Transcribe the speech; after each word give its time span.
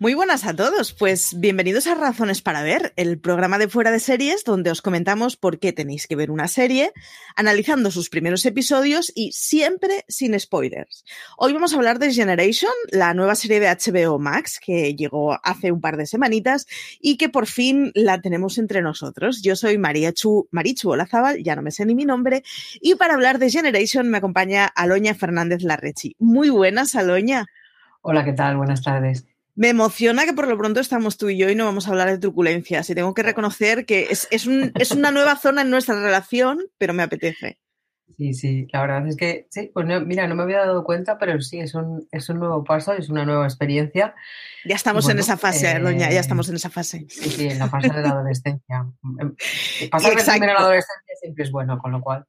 Muy 0.00 0.14
buenas 0.14 0.44
a 0.44 0.56
todos, 0.56 0.92
pues 0.92 1.38
bienvenidos 1.38 1.86
a 1.86 1.94
Razones 1.94 2.42
para 2.42 2.64
Ver, 2.64 2.92
el 2.96 3.20
programa 3.20 3.58
de 3.58 3.68
fuera 3.68 3.92
de 3.92 4.00
series 4.00 4.42
donde 4.42 4.72
os 4.72 4.82
comentamos 4.82 5.36
por 5.36 5.60
qué 5.60 5.72
tenéis 5.72 6.08
que 6.08 6.16
ver 6.16 6.32
una 6.32 6.48
serie, 6.48 6.92
analizando 7.36 7.92
sus 7.92 8.10
primeros 8.10 8.44
episodios 8.44 9.12
y 9.14 9.30
siempre 9.30 10.04
sin 10.08 10.38
spoilers. 10.38 11.04
Hoy 11.38 11.52
vamos 11.52 11.72
a 11.72 11.76
hablar 11.76 12.00
de 12.00 12.12
Generation, 12.12 12.72
la 12.90 13.14
nueva 13.14 13.36
serie 13.36 13.60
de 13.60 13.68
HBO 13.68 14.18
Max 14.18 14.58
que 14.58 14.96
llegó 14.96 15.38
hace 15.44 15.70
un 15.70 15.80
par 15.80 15.96
de 15.96 16.06
semanitas 16.06 16.66
y 17.00 17.16
que 17.16 17.28
por 17.28 17.46
fin 17.46 17.92
la 17.94 18.20
tenemos 18.20 18.58
entre 18.58 18.82
nosotros. 18.82 19.42
Yo 19.42 19.54
soy 19.54 19.78
María 19.78 20.12
Chu, 20.12 20.48
Marichu 20.50 20.90
Olazábal, 20.90 21.44
ya 21.44 21.54
no 21.54 21.62
me 21.62 21.70
sé 21.70 21.86
ni 21.86 21.94
mi 21.94 22.04
nombre, 22.04 22.42
y 22.80 22.96
para 22.96 23.14
hablar 23.14 23.38
de 23.38 23.48
Generation 23.48 24.10
me 24.10 24.18
acompaña 24.18 24.66
Aloña 24.66 25.14
Fernández 25.14 25.62
Larrechi. 25.62 26.16
Muy 26.18 26.50
buenas, 26.50 26.96
Aloña. 26.96 27.46
Hola, 28.02 28.24
¿qué 28.24 28.32
tal? 28.32 28.56
Buenas 28.56 28.82
tardes. 28.82 29.24
Me 29.54 29.68
emociona 29.68 30.24
que 30.24 30.32
por 30.32 30.48
lo 30.48 30.58
pronto 30.58 30.80
estamos 30.80 31.16
tú 31.16 31.28
y 31.28 31.38
yo 31.38 31.48
y 31.48 31.54
no 31.54 31.64
vamos 31.64 31.86
a 31.86 31.90
hablar 31.90 32.10
de 32.10 32.18
truculencias. 32.18 32.90
Y 32.90 32.94
tengo 32.94 33.14
que 33.14 33.22
reconocer 33.22 33.86
que 33.86 34.08
es, 34.10 34.26
es, 34.30 34.46
un, 34.46 34.72
es 34.78 34.90
una 34.90 35.10
nueva 35.10 35.36
zona 35.36 35.62
en 35.62 35.70
nuestra 35.70 35.94
relación, 36.00 36.60
pero 36.78 36.92
me 36.92 37.02
apetece. 37.02 37.58
Sí, 38.16 38.34
sí, 38.34 38.66
la 38.72 38.82
verdad 38.82 39.08
es 39.08 39.16
que 39.16 39.46
sí, 39.50 39.70
pues 39.72 39.86
mira, 39.86 40.26
no 40.26 40.34
me 40.34 40.42
había 40.42 40.58
dado 40.58 40.84
cuenta, 40.84 41.18
pero 41.18 41.40
sí, 41.40 41.58
es 41.58 41.74
un, 41.74 42.06
es 42.12 42.28
un 42.28 42.38
nuevo 42.38 42.62
paso, 42.62 42.92
es 42.92 43.08
una 43.08 43.24
nueva 43.24 43.44
experiencia. 43.44 44.14
Ya 44.64 44.76
estamos 44.76 45.08
en 45.08 45.18
esa 45.18 45.36
fase, 45.36 45.72
eh, 45.72 45.80
Doña, 45.80 46.10
ya 46.10 46.20
estamos 46.20 46.48
en 46.48 46.56
esa 46.56 46.70
fase. 46.70 47.06
Sí, 47.08 47.30
sí, 47.30 47.48
en 47.48 47.58
la 47.58 47.68
fase 47.68 47.88
de 47.88 48.02
la 48.02 48.10
adolescencia. 48.10 48.86
Em, 49.20 49.34
pasar 49.90 50.14
de 50.14 50.46
la 50.46 50.54
adolescencia 50.54 51.14
siempre 51.20 51.44
es 51.44 51.50
bueno, 51.50 51.78
con 51.78 51.92
lo 51.92 52.00
cual. 52.00 52.24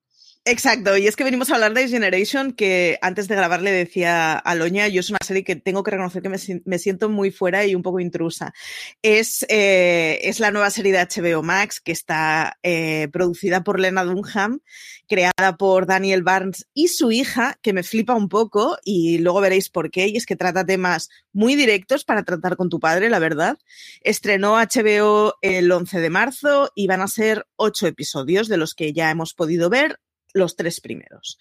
Exacto, 0.48 0.96
y 0.96 1.08
es 1.08 1.16
que 1.16 1.24
venimos 1.24 1.50
a 1.50 1.56
hablar 1.56 1.74
de 1.74 1.88
Generation, 1.88 2.54
que 2.54 3.00
antes 3.02 3.28
de 3.28 3.36
grabar 3.36 3.64
le 3.64 3.72
decía 3.72 4.38
a 4.38 4.54
Loña, 4.54 4.88
yo 4.88 5.00
es 5.00 5.10
una 5.10 5.18
serie 5.26 5.44
que 5.44 5.56
tengo 5.56 5.82
que 5.82 5.90
reconocer 5.90 6.22
que 6.22 6.30
me, 6.30 6.78
siento 6.78 7.10
muy 7.10 7.32
fuera 7.32 7.66
y 7.66 7.74
un 7.74 7.82
poco 7.82 8.00
intrusa. 8.00 8.54
Es, 9.02 9.44
eh, 9.50 10.20
es 10.22 10.40
la 10.40 10.52
nueva 10.52 10.70
serie 10.70 10.92
de 10.92 11.00
HBO 11.00 11.42
Max 11.42 11.82
que 11.82 11.92
está 11.92 12.60
eh, 12.62 13.08
producida 13.12 13.64
por 13.64 13.80
Lena 13.80 14.04
Dunham, 14.04 14.60
creada 15.08 15.58
por 15.58 15.88
Daniel 15.88 16.22
Barnes 16.22 16.68
y 16.76 16.90
su 16.90 17.12
hija, 17.12 17.58
que 17.64 17.74
me 17.74 17.82
flipa 17.82 18.14
un 18.14 18.30
poco 18.30 18.78
y 18.84 19.18
luego 19.18 19.42
veréis 19.42 19.70
por 19.70 19.90
qué, 19.90 20.10
y 20.10 20.18
es 20.18 20.28
que 20.28 20.36
trata 20.36 20.64
temas 20.64 21.10
muy 21.34 21.56
directos 21.56 22.06
para 22.06 22.22
tratar 22.22 22.56
con 22.56 22.70
tu 22.70 22.80
padre, 22.80 23.10
la 23.10 23.18
verdad. 23.18 23.58
Estrenó 24.02 24.58
HBO 24.58 25.34
el 25.42 25.72
11 25.72 26.02
de 26.02 26.10
marzo 26.12 26.72
y 26.76 26.86
van 26.86 27.02
a 27.02 27.08
ser 27.08 27.48
ocho 27.56 27.88
episodios 27.88 28.48
de 28.48 28.58
los 28.58 28.76
que 28.76 28.94
ya 28.94 29.10
hemos 29.10 29.34
podido 29.34 29.72
ver 29.72 30.00
los 30.36 30.56
tres 30.56 30.82
primeros. 30.82 31.40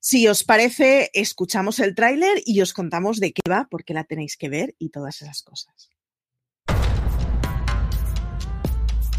Si 0.00 0.28
os 0.28 0.44
parece, 0.44 1.10
escuchamos 1.14 1.78
el 1.78 1.94
tráiler 1.94 2.42
y 2.44 2.60
os 2.60 2.72
contamos 2.72 3.20
de 3.20 3.32
qué 3.32 3.42
va, 3.50 3.68
porque 3.70 3.94
la 3.94 4.04
tenéis 4.04 4.36
que 4.36 4.48
ver 4.48 4.74
y 4.78 4.90
todas 4.90 5.20
esas 5.22 5.42
cosas. 5.42 5.90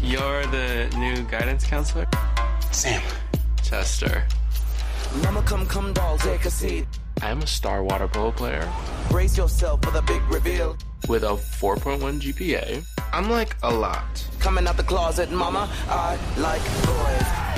You're 0.00 0.46
the 0.52 0.88
new 0.96 1.24
guidance 1.28 1.66
counselor? 1.66 2.06
Sam. 2.70 3.02
Chester. 3.62 4.24
Mama, 5.24 5.42
come, 5.42 5.66
come, 5.66 5.92
doll, 5.92 6.18
take 6.18 6.44
a 6.44 6.50
seat. 6.50 6.86
I'm 7.22 7.42
a 7.42 7.46
star 7.46 7.82
water 7.82 8.06
polo 8.06 8.30
player. 8.30 8.68
Brace 9.10 9.36
yourself 9.36 9.82
for 9.82 9.90
the 9.90 10.02
big 10.02 10.22
reveal. 10.30 10.76
With 11.08 11.24
a 11.24 11.34
4.1 11.34 12.20
GPA. 12.20 12.84
I'm 13.12 13.28
like 13.28 13.56
a 13.62 13.72
lot. 13.72 14.24
Coming 14.38 14.68
out 14.68 14.76
the 14.76 14.84
closet, 14.84 15.32
mama, 15.32 15.68
I 15.88 16.16
like 16.38 16.62
boys. 16.84 17.55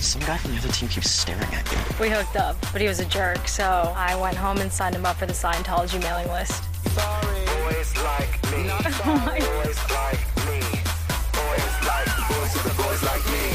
Some 0.00 0.20
guy 0.22 0.36
from 0.38 0.52
the 0.52 0.58
other 0.58 0.68
team 0.68 0.88
keeps 0.88 1.10
staring 1.10 1.52
at 1.52 1.70
you. 1.72 1.78
We 2.00 2.08
hooked 2.08 2.36
up, 2.36 2.56
but 2.72 2.80
he 2.80 2.86
was 2.86 3.00
a 3.00 3.04
jerk, 3.04 3.48
so 3.48 3.92
I 3.96 4.14
went 4.20 4.36
home 4.36 4.58
and 4.58 4.72
signed 4.72 4.94
him 4.94 5.04
up 5.04 5.16
for 5.16 5.26
the 5.26 5.32
Scientology 5.32 6.00
mailing 6.00 6.28
list. 6.28 6.62
Sorry, 6.94 7.44
boys 7.64 7.96
like 7.96 8.42
me. 8.52 8.62
Not 8.68 8.92
sorry, 8.92 9.40
boys 9.40 9.90
like 9.90 10.20
me. 10.46 10.60
Boys 11.32 11.74
like 11.84 12.06
boys, 12.28 12.54
the 12.62 12.74
boys 12.80 13.02
like 13.02 13.24
me. 13.26 13.54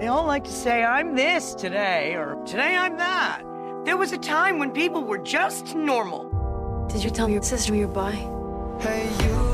They 0.00 0.06
all 0.08 0.26
like 0.26 0.44
to 0.44 0.50
say, 0.50 0.82
I'm 0.82 1.14
this 1.14 1.54
today, 1.54 2.14
or 2.14 2.42
today 2.46 2.74
I'm 2.74 2.96
that. 2.96 3.42
There 3.84 3.98
was 3.98 4.12
a 4.12 4.18
time 4.18 4.58
when 4.58 4.70
people 4.70 5.04
were 5.04 5.18
just 5.18 5.74
normal. 5.76 6.88
Did 6.90 7.04
you 7.04 7.10
tell 7.10 7.28
your 7.28 7.42
sister 7.42 7.74
you're 7.74 7.86
bi? 7.86 8.12
Hey, 8.80 9.10
you. 9.20 9.51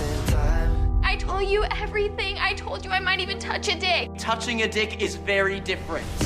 I 0.00 1.16
told 1.18 1.48
you 1.48 1.64
everything. 1.64 2.38
I 2.38 2.54
told 2.54 2.84
you 2.84 2.90
I 2.90 3.00
might 3.00 3.18
even 3.18 3.38
touch 3.38 3.68
a 3.68 3.78
dick. 3.78 4.10
Touching 4.16 4.62
a 4.62 4.68
dick 4.68 5.02
is 5.02 5.16
very 5.16 5.58
different. 5.58 6.06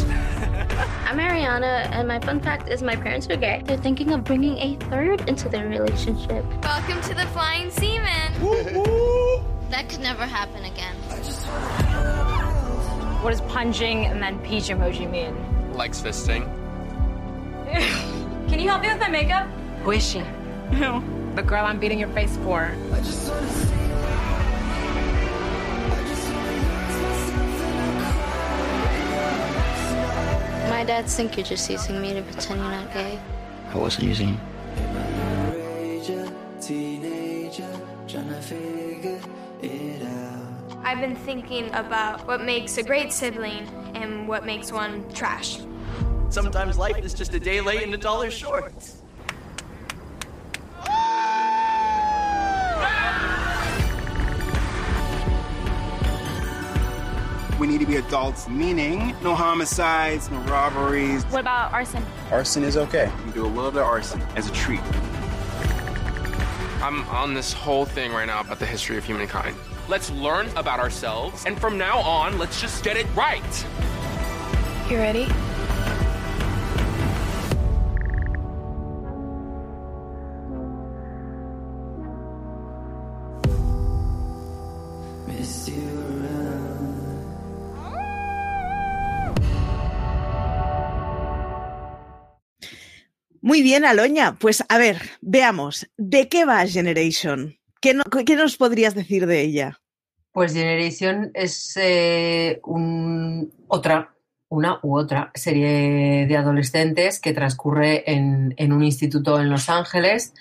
I'm 1.06 1.18
Ariana, 1.18 1.88
and 1.90 2.06
my 2.06 2.18
fun 2.20 2.40
fact 2.40 2.68
is 2.68 2.82
my 2.82 2.96
parents 2.96 3.28
are 3.30 3.36
gay. 3.36 3.62
They're 3.64 3.78
thinking 3.78 4.12
of 4.12 4.24
bringing 4.24 4.58
a 4.58 4.76
third 4.90 5.28
into 5.28 5.48
their 5.48 5.68
relationship. 5.68 6.44
Welcome 6.62 7.00
to 7.02 7.14
the 7.14 7.26
Flying 7.28 7.70
Seaman. 7.70 8.32
that 9.70 9.88
could 9.88 10.00
never 10.00 10.26
happen 10.26 10.64
again. 10.64 10.96
What 13.22 13.30
does 13.30 13.40
punching 13.42 14.06
and 14.06 14.20
then 14.20 14.38
peach 14.40 14.64
emoji 14.64 15.10
mean? 15.10 15.72
Likes 15.72 16.02
fisting. 16.02 16.44
Can 18.50 18.60
you 18.60 18.68
help 18.68 18.82
me 18.82 18.88
with 18.88 18.98
my 18.98 19.08
makeup? 19.08 19.46
Who 19.84 19.92
is 19.92 20.06
she? 20.06 20.22
No. 20.72 21.21
The 21.34 21.42
girl 21.42 21.64
I'm 21.64 21.80
beating 21.80 21.98
your 21.98 22.10
face 22.10 22.36
for. 22.38 22.68
My 30.68 30.84
dads 30.84 31.16
think 31.16 31.38
you're 31.38 31.46
just 31.46 31.70
using 31.70 32.02
me 32.02 32.12
to 32.12 32.20
pretend 32.20 32.60
you're 32.60 32.70
not 32.70 32.92
gay. 32.92 33.18
I 33.72 33.78
wasn't 33.78 34.08
using 34.08 34.28
you. 34.28 34.38
I've 40.84 41.00
been 41.00 41.16
thinking 41.16 41.72
about 41.72 42.26
what 42.26 42.42
makes 42.42 42.76
a 42.76 42.82
great 42.82 43.10
sibling 43.10 43.66
and 43.94 44.28
what 44.28 44.44
makes 44.44 44.70
one 44.70 45.10
trash. 45.14 45.60
Sometimes 46.28 46.76
life 46.76 46.98
is 46.98 47.14
just 47.14 47.32
a 47.32 47.40
day 47.40 47.62
late 47.62 47.84
and 47.84 47.94
a 47.94 47.98
dollar 47.98 48.30
short. 48.30 48.74
We 57.62 57.68
need 57.68 57.78
to 57.78 57.86
be 57.86 57.94
adults, 57.94 58.48
meaning 58.48 59.14
no 59.22 59.36
homicides, 59.36 60.28
no 60.32 60.38
robberies. 60.50 61.22
What 61.26 61.42
about 61.42 61.72
arson? 61.72 62.04
Arson 62.32 62.64
is 62.64 62.76
okay. 62.76 63.08
You 63.24 63.30
do 63.30 63.46
a 63.46 63.46
little 63.46 63.70
bit 63.70 63.82
of 63.82 63.86
arson 63.86 64.20
as 64.34 64.50
a 64.50 64.52
treat. 64.52 64.80
I'm 66.82 67.08
on 67.10 67.34
this 67.34 67.52
whole 67.52 67.84
thing 67.84 68.10
right 68.10 68.26
now 68.26 68.40
about 68.40 68.58
the 68.58 68.66
history 68.66 68.96
of 68.98 69.04
humankind. 69.04 69.54
Let's 69.88 70.10
learn 70.10 70.48
about 70.56 70.80
ourselves, 70.80 71.44
and 71.46 71.56
from 71.56 71.78
now 71.78 72.00
on, 72.00 72.36
let's 72.36 72.60
just 72.60 72.82
get 72.82 72.96
it 72.96 73.06
right. 73.14 73.66
You 74.90 74.96
ready? 74.96 75.28
Muy 93.52 93.60
bien, 93.60 93.84
Aloña. 93.84 94.36
Pues 94.38 94.64
a 94.66 94.78
ver, 94.78 94.96
veamos, 95.20 95.86
¿de 95.98 96.26
qué 96.30 96.46
va 96.46 96.66
Generation? 96.66 97.58
¿Qué, 97.82 97.92
nos 97.92 98.56
podrías 98.56 98.94
decir 98.94 99.26
de 99.26 99.42
ella? 99.42 99.78
Pues 100.32 100.54
Generation 100.54 101.30
es 101.34 101.76
eh, 101.76 102.62
otra, 103.68 104.14
una 104.48 104.80
u 104.82 104.96
otra 104.96 105.30
serie 105.34 106.26
de 106.26 106.34
adolescentes 106.34 107.20
que 107.20 107.34
transcurre 107.34 108.10
en, 108.10 108.72
un 108.72 108.82
instituto 108.82 109.38
en 109.38 109.50
Los 109.50 109.68
Ángeles. 109.68 110.32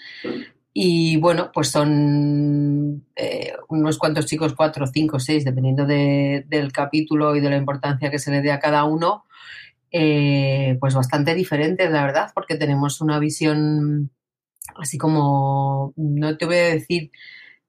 Y 0.71 1.17
bueno, 1.17 1.51
pues 1.53 1.67
son 1.67 3.05
eh, 3.17 3.51
unos 3.67 3.97
cuantos 3.97 4.25
chicos, 4.25 4.53
cuatro, 4.53 4.87
cinco, 4.87 5.19
seis, 5.19 5.43
dependiendo 5.43 5.85
del 5.85 6.71
capítulo 6.71 7.35
y 7.35 7.41
de 7.41 7.49
la 7.49 7.57
importancia 7.57 8.09
que 8.09 8.19
se 8.19 8.31
le 8.31 8.41
dé 8.41 8.53
a 8.53 8.61
cada 8.61 8.85
uno, 8.85 9.25
eh, 9.91 10.77
pues 10.79 10.95
bastante 10.95 11.35
diferentes, 11.35 11.89
la 11.91 12.03
verdad, 12.03 12.31
porque 12.33 12.55
tenemos 12.55 13.01
una 13.01 13.19
visión 13.19 14.11
así 14.77 14.97
como, 14.97 15.93
no 15.97 16.37
te 16.37 16.45
voy 16.45 16.57
a 16.57 16.73
decir 16.73 17.11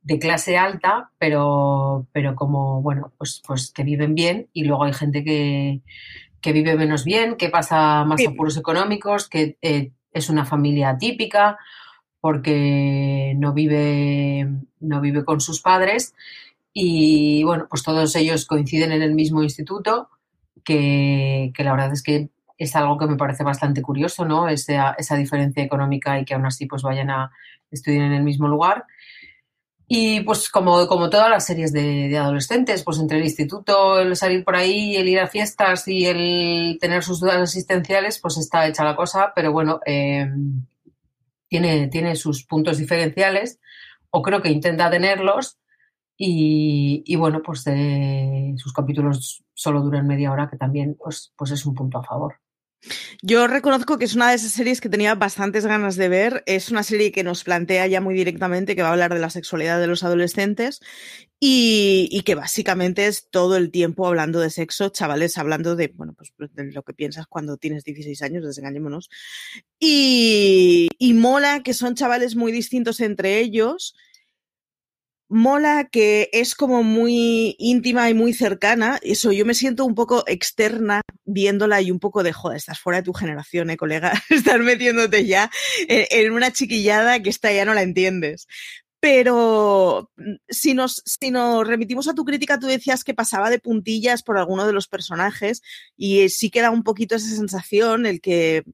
de 0.02 0.18
clase 0.18 0.56
alta, 0.56 1.10
pero, 1.18 2.06
pero 2.12 2.34
como, 2.34 2.82
bueno, 2.82 3.12
pues, 3.18 3.42
pues 3.46 3.72
que 3.72 3.84
viven 3.84 4.14
bien 4.14 4.48
y 4.52 4.64
luego 4.64 4.84
hay 4.84 4.92
gente 4.92 5.24
que, 5.24 5.80
que 6.40 6.52
vive 6.52 6.76
menos 6.76 7.04
bien, 7.04 7.36
que 7.36 7.48
pasa 7.48 8.04
más 8.04 8.20
apuros 8.26 8.56
económicos, 8.56 9.28
que 9.28 9.56
eh, 9.62 9.92
es 10.12 10.28
una 10.28 10.44
familia 10.44 10.96
típica 10.98 11.58
porque 12.20 13.34
no 13.36 13.52
vive, 13.52 14.48
no 14.80 15.00
vive 15.00 15.24
con 15.24 15.40
sus 15.40 15.60
padres 15.60 16.14
Y 16.72 17.42
bueno, 17.44 17.66
pues 17.68 17.82
todos 17.82 18.14
ellos 18.16 18.46
coinciden 18.46 18.92
en 18.92 19.02
el 19.02 19.14
mismo 19.14 19.42
instituto, 19.42 20.08
que, 20.64 21.52
la 21.58 21.72
verdad 21.72 21.92
es 21.92 22.02
que 22.02 22.30
es 22.58 22.76
algo 22.76 22.98
que 22.98 23.06
me 23.06 23.16
parece 23.16 23.44
bastante 23.44 23.82
curioso, 23.82 24.24
¿no? 24.24 24.48
Esa, 24.48 24.92
esa 24.92 25.16
diferencia 25.16 25.62
económica 25.62 26.18
y 26.18 26.24
que 26.24 26.34
aún 26.34 26.46
así 26.46 26.66
pues 26.66 26.82
vayan 26.82 27.10
a 27.10 27.32
estudiar 27.70 28.04
en 28.06 28.12
el 28.12 28.22
mismo 28.22 28.48
lugar. 28.48 28.84
Y 29.88 30.20
pues 30.20 30.48
como, 30.48 30.86
como 30.86 31.10
todas 31.10 31.28
las 31.28 31.44
series 31.44 31.72
de, 31.72 32.08
de 32.08 32.16
adolescentes, 32.16 32.82
pues 32.82 32.98
entre 32.98 33.18
el 33.18 33.24
instituto, 33.24 34.00
el 34.00 34.16
salir 34.16 34.42
por 34.42 34.56
ahí, 34.56 34.96
el 34.96 35.08
ir 35.08 35.20
a 35.20 35.26
fiestas 35.26 35.86
y 35.86 36.06
el 36.06 36.78
tener 36.80 37.02
sus 37.02 37.20
dudas 37.20 37.42
existenciales, 37.42 38.18
pues 38.18 38.38
está 38.38 38.66
hecha 38.66 38.84
la 38.84 38.96
cosa, 38.96 39.32
pero 39.34 39.52
bueno, 39.52 39.80
eh, 39.84 40.30
tiene, 41.46 41.88
tiene 41.88 42.16
sus 42.16 42.46
puntos 42.46 42.78
diferenciales, 42.78 43.60
o 44.08 44.22
creo 44.22 44.40
que 44.40 44.48
intenta 44.48 44.88
tenerlos, 44.88 45.58
y, 46.24 47.16
bueno, 47.16 47.42
pues 47.42 47.64
sus 48.56 48.72
capítulos 48.72 49.42
solo 49.54 49.80
duran 49.80 50.06
media 50.06 50.30
hora, 50.30 50.48
que 50.48 50.56
también 50.56 50.96
pues, 50.96 51.32
pues 51.36 51.50
es 51.50 51.66
un 51.66 51.74
punto 51.74 51.98
a 51.98 52.04
favor. 52.04 52.36
Yo 53.22 53.46
reconozco 53.46 53.98
que 53.98 54.04
es 54.04 54.14
una 54.14 54.30
de 54.30 54.36
esas 54.36 54.52
series 54.52 54.80
que 54.80 54.88
tenía 54.88 55.14
bastantes 55.16 55.66
ganas 55.66 55.96
de 55.96 56.08
ver. 56.08 56.42
Es 56.46 56.70
una 56.70 56.84
serie 56.84 57.12
que 57.12 57.24
nos 57.24 57.42
plantea 57.42 57.86
ya 57.86 58.00
muy 58.00 58.14
directamente 58.14 58.74
que 58.76 58.82
va 58.82 58.88
a 58.88 58.92
hablar 58.92 59.14
de 59.14 59.20
la 59.20 59.30
sexualidad 59.30 59.80
de 59.80 59.86
los 59.86 60.02
adolescentes 60.04 60.80
y, 61.40 62.22
que 62.24 62.36
básicamente 62.36 63.06
es 63.06 63.28
todo 63.30 63.56
el 63.56 63.72
tiempo 63.72 64.06
hablando 64.06 64.40
de 64.40 64.50
sexo, 64.50 64.90
chavales 64.90 65.38
hablando 65.38 65.74
de, 65.74 65.88
bueno, 65.88 66.14
pues 66.14 66.32
de 66.52 66.72
lo 66.72 66.82
que 66.82 66.94
piensas 66.94 67.26
cuando 67.26 67.56
tienes 67.56 67.84
16 67.84 68.22
años, 68.22 68.44
desengañémonos. 68.44 69.10
Y, 69.80 70.88
y 70.98 71.14
mola 71.14 71.62
que 71.64 71.74
son 71.74 71.96
chavales 71.96 72.36
muy 72.36 72.52
distintos 72.52 73.00
entre 73.00 73.40
ellos 73.40 73.94
mola 75.32 75.88
que 75.90 76.28
es 76.32 76.54
como 76.54 76.82
muy 76.82 77.56
íntima 77.58 78.10
y 78.10 78.14
muy 78.14 78.34
cercana. 78.34 78.98
Eso, 79.02 79.32
yo 79.32 79.46
me 79.46 79.54
siento 79.54 79.84
un 79.84 79.94
poco 79.94 80.24
externa 80.26 81.00
viéndola 81.24 81.80
y 81.80 81.90
un 81.90 81.98
poco 81.98 82.22
de, 82.22 82.32
joder, 82.32 82.58
estás 82.58 82.78
fuera 82.78 82.98
de 82.98 83.04
tu 83.04 83.14
generación, 83.14 83.70
eh, 83.70 83.76
colega. 83.76 84.12
Estás 84.30 84.60
metiéndote 84.60 85.26
ya 85.26 85.50
en, 85.88 86.32
una 86.32 86.52
chiquillada 86.52 87.20
que 87.20 87.30
esta 87.30 87.52
ya 87.52 87.64
no 87.64 87.74
la 87.74 87.82
entiendes. 87.82 88.46
Pero 89.00 90.10
mm, 90.16 90.34
si 90.48 90.74
nos, 90.74 91.02
si 91.06 91.30
nos 91.30 91.66
remitimos 91.66 92.08
a 92.08 92.14
tu 92.14 92.24
crítica, 92.24 92.58
tú 92.58 92.66
decías 92.66 93.02
que 93.02 93.14
pasaba 93.14 93.48
de 93.50 93.58
puntillas 93.58 94.22
por 94.22 94.36
alguno 94.38 94.66
de 94.66 94.74
los 94.74 94.86
personajes 94.86 95.62
y 95.96 96.28
sí 96.28 96.50
queda 96.50 96.70
un 96.70 96.82
poquito 96.82 97.16
esa 97.16 97.34
sensación, 97.34 98.04
el 98.04 98.20
que 98.20 98.64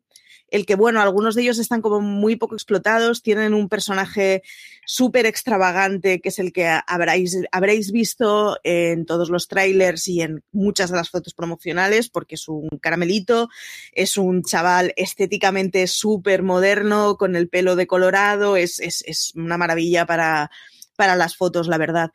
el 0.50 0.66
que, 0.66 0.74
bueno, 0.74 1.00
algunos 1.00 1.34
de 1.34 1.42
ellos 1.42 1.58
están 1.58 1.82
como 1.82 2.00
muy 2.00 2.36
poco 2.36 2.54
explotados, 2.54 3.22
tienen 3.22 3.54
un 3.54 3.68
personaje 3.68 4.42
súper 4.86 5.26
extravagante, 5.26 6.20
que 6.20 6.30
es 6.30 6.38
el 6.38 6.52
que 6.52 6.66
habréis, 6.86 7.38
habréis 7.52 7.92
visto 7.92 8.58
en 8.64 9.04
todos 9.04 9.28
los 9.28 9.48
trailers 9.48 10.08
y 10.08 10.22
en 10.22 10.42
muchas 10.52 10.90
de 10.90 10.96
las 10.96 11.10
fotos 11.10 11.34
promocionales, 11.34 12.08
porque 12.08 12.36
es 12.36 12.48
un 12.48 12.68
caramelito, 12.80 13.48
es 13.92 14.16
un 14.16 14.42
chaval 14.42 14.92
estéticamente 14.96 15.86
súper 15.86 16.42
moderno, 16.42 17.16
con 17.16 17.36
el 17.36 17.48
pelo 17.48 17.76
decolorado, 17.76 18.56
es, 18.56 18.80
es, 18.80 19.04
es 19.06 19.32
una 19.34 19.58
maravilla 19.58 20.06
para, 20.06 20.50
para 20.96 21.16
las 21.16 21.36
fotos, 21.36 21.68
la 21.68 21.78
verdad. 21.78 22.10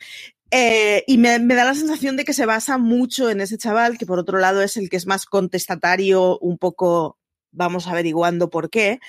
Eh, 0.49 1.03
y 1.07 1.17
me, 1.17 1.39
me, 1.39 1.55
da 1.55 1.65
la 1.65 1.73
sensación 1.73 2.15
de 2.15 2.25
que 2.25 2.33
se 2.33 2.45
basa 2.45 2.77
mucho 2.77 3.29
en 3.29 3.41
ese 3.41 3.57
chaval, 3.57 3.97
que 3.97 4.05
por 4.05 4.19
otro 4.19 4.37
lado 4.37 4.61
es 4.61 4.77
el 4.77 4.89
que 4.89 4.97
es 4.97 5.07
más 5.07 5.25
contestatario, 5.25 6.37
un 6.39 6.59
poco 6.59 7.17
vamos 7.53 7.87
averiguando 7.87 8.49
por 8.49 8.69
qué. 8.69 8.99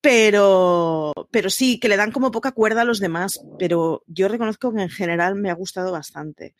Pero, 0.00 1.12
pero 1.30 1.48
sí, 1.48 1.80
que 1.80 1.88
le 1.88 1.96
dan 1.96 2.12
como 2.12 2.30
poca 2.30 2.52
cuerda 2.52 2.82
a 2.82 2.84
los 2.84 3.00
demás, 3.00 3.42
pero 3.58 4.02
yo 4.06 4.28
reconozco 4.28 4.72
que 4.72 4.82
en 4.82 4.90
general 4.90 5.34
me 5.34 5.50
ha 5.50 5.54
gustado 5.54 5.92
bastante. 5.92 6.54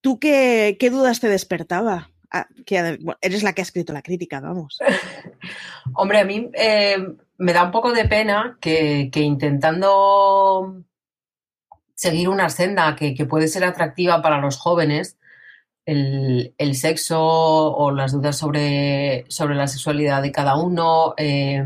¿Tú 0.00 0.18
qué, 0.18 0.76
qué 0.80 0.90
dudas 0.90 1.20
te 1.20 1.28
despertaba? 1.28 2.10
Ah, 2.32 2.48
que 2.64 2.98
eres 3.20 3.42
la 3.44 3.52
que 3.52 3.60
ha 3.60 3.62
escrito 3.62 3.92
la 3.92 4.02
crítica, 4.02 4.40
vamos. 4.40 4.78
Hombre, 5.94 6.18
a 6.18 6.24
mí 6.24 6.50
eh, 6.54 6.96
me 7.38 7.52
da 7.52 7.62
un 7.62 7.70
poco 7.70 7.92
de 7.92 8.06
pena 8.06 8.58
que, 8.60 9.10
que 9.12 9.20
intentando 9.20 10.82
seguir 11.96 12.28
una 12.28 12.48
senda 12.50 12.94
que, 12.94 13.14
puede 13.26 13.48
ser 13.48 13.64
atractiva 13.64 14.22
para 14.22 14.40
los 14.40 14.56
jóvenes, 14.58 15.18
el, 15.86 16.54
el, 16.58 16.74
sexo 16.74 17.20
o 17.20 17.90
las 17.92 18.12
dudas 18.12 18.36
sobre, 18.36 19.24
sobre 19.28 19.54
la 19.54 19.68
sexualidad 19.68 20.20
de 20.20 20.32
cada 20.32 20.56
uno, 20.56 21.14
eh, 21.16 21.64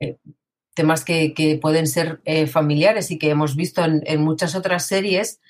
eh, 0.00 0.18
temas 0.74 1.04
que, 1.04 1.32
que, 1.34 1.56
pueden 1.56 1.86
ser 1.86 2.20
eh, 2.24 2.46
familiares 2.46 3.10
y 3.10 3.18
que 3.18 3.30
hemos 3.30 3.56
visto 3.56 3.82
en, 3.84 4.02
en 4.06 4.22
muchas 4.22 4.54
otras 4.54 4.86
series, 4.86 5.40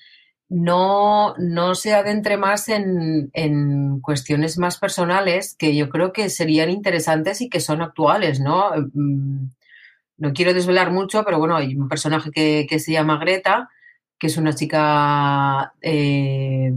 no, 0.49 1.35
no, 1.39 1.75
se 1.75 1.95
adentre 1.95 2.37
más 2.37 2.69
en, 2.69 3.31
en, 3.33 4.01
cuestiones 4.01 4.59
más 4.59 4.79
personales 4.79 5.57
que 5.59 5.75
yo 5.75 5.89
creo 5.89 6.13
que 6.13 6.29
serían 6.29 6.71
interesantes 6.71 7.41
y 7.41 7.49
que 7.49 7.61
son 7.61 7.83
actuales, 7.83 8.39
¿no? 8.41 8.71
Mm, 8.93 9.47
no 10.19 10.33
quiero 10.35 10.55
desvelar 10.55 10.93
mucho, 10.93 11.25
pero 11.25 11.39
bueno, 11.39 11.57
hay 11.57 11.75
un 11.75 11.89
personaje 11.89 12.31
que, 12.31 12.67
que 12.69 12.79
se 12.79 12.93
llama 12.93 13.19
Greta, 13.19 13.71
que 14.23 14.29
es 14.29 14.37
una 14.37 14.55
chica, 14.55 15.75
eh, 15.83 16.73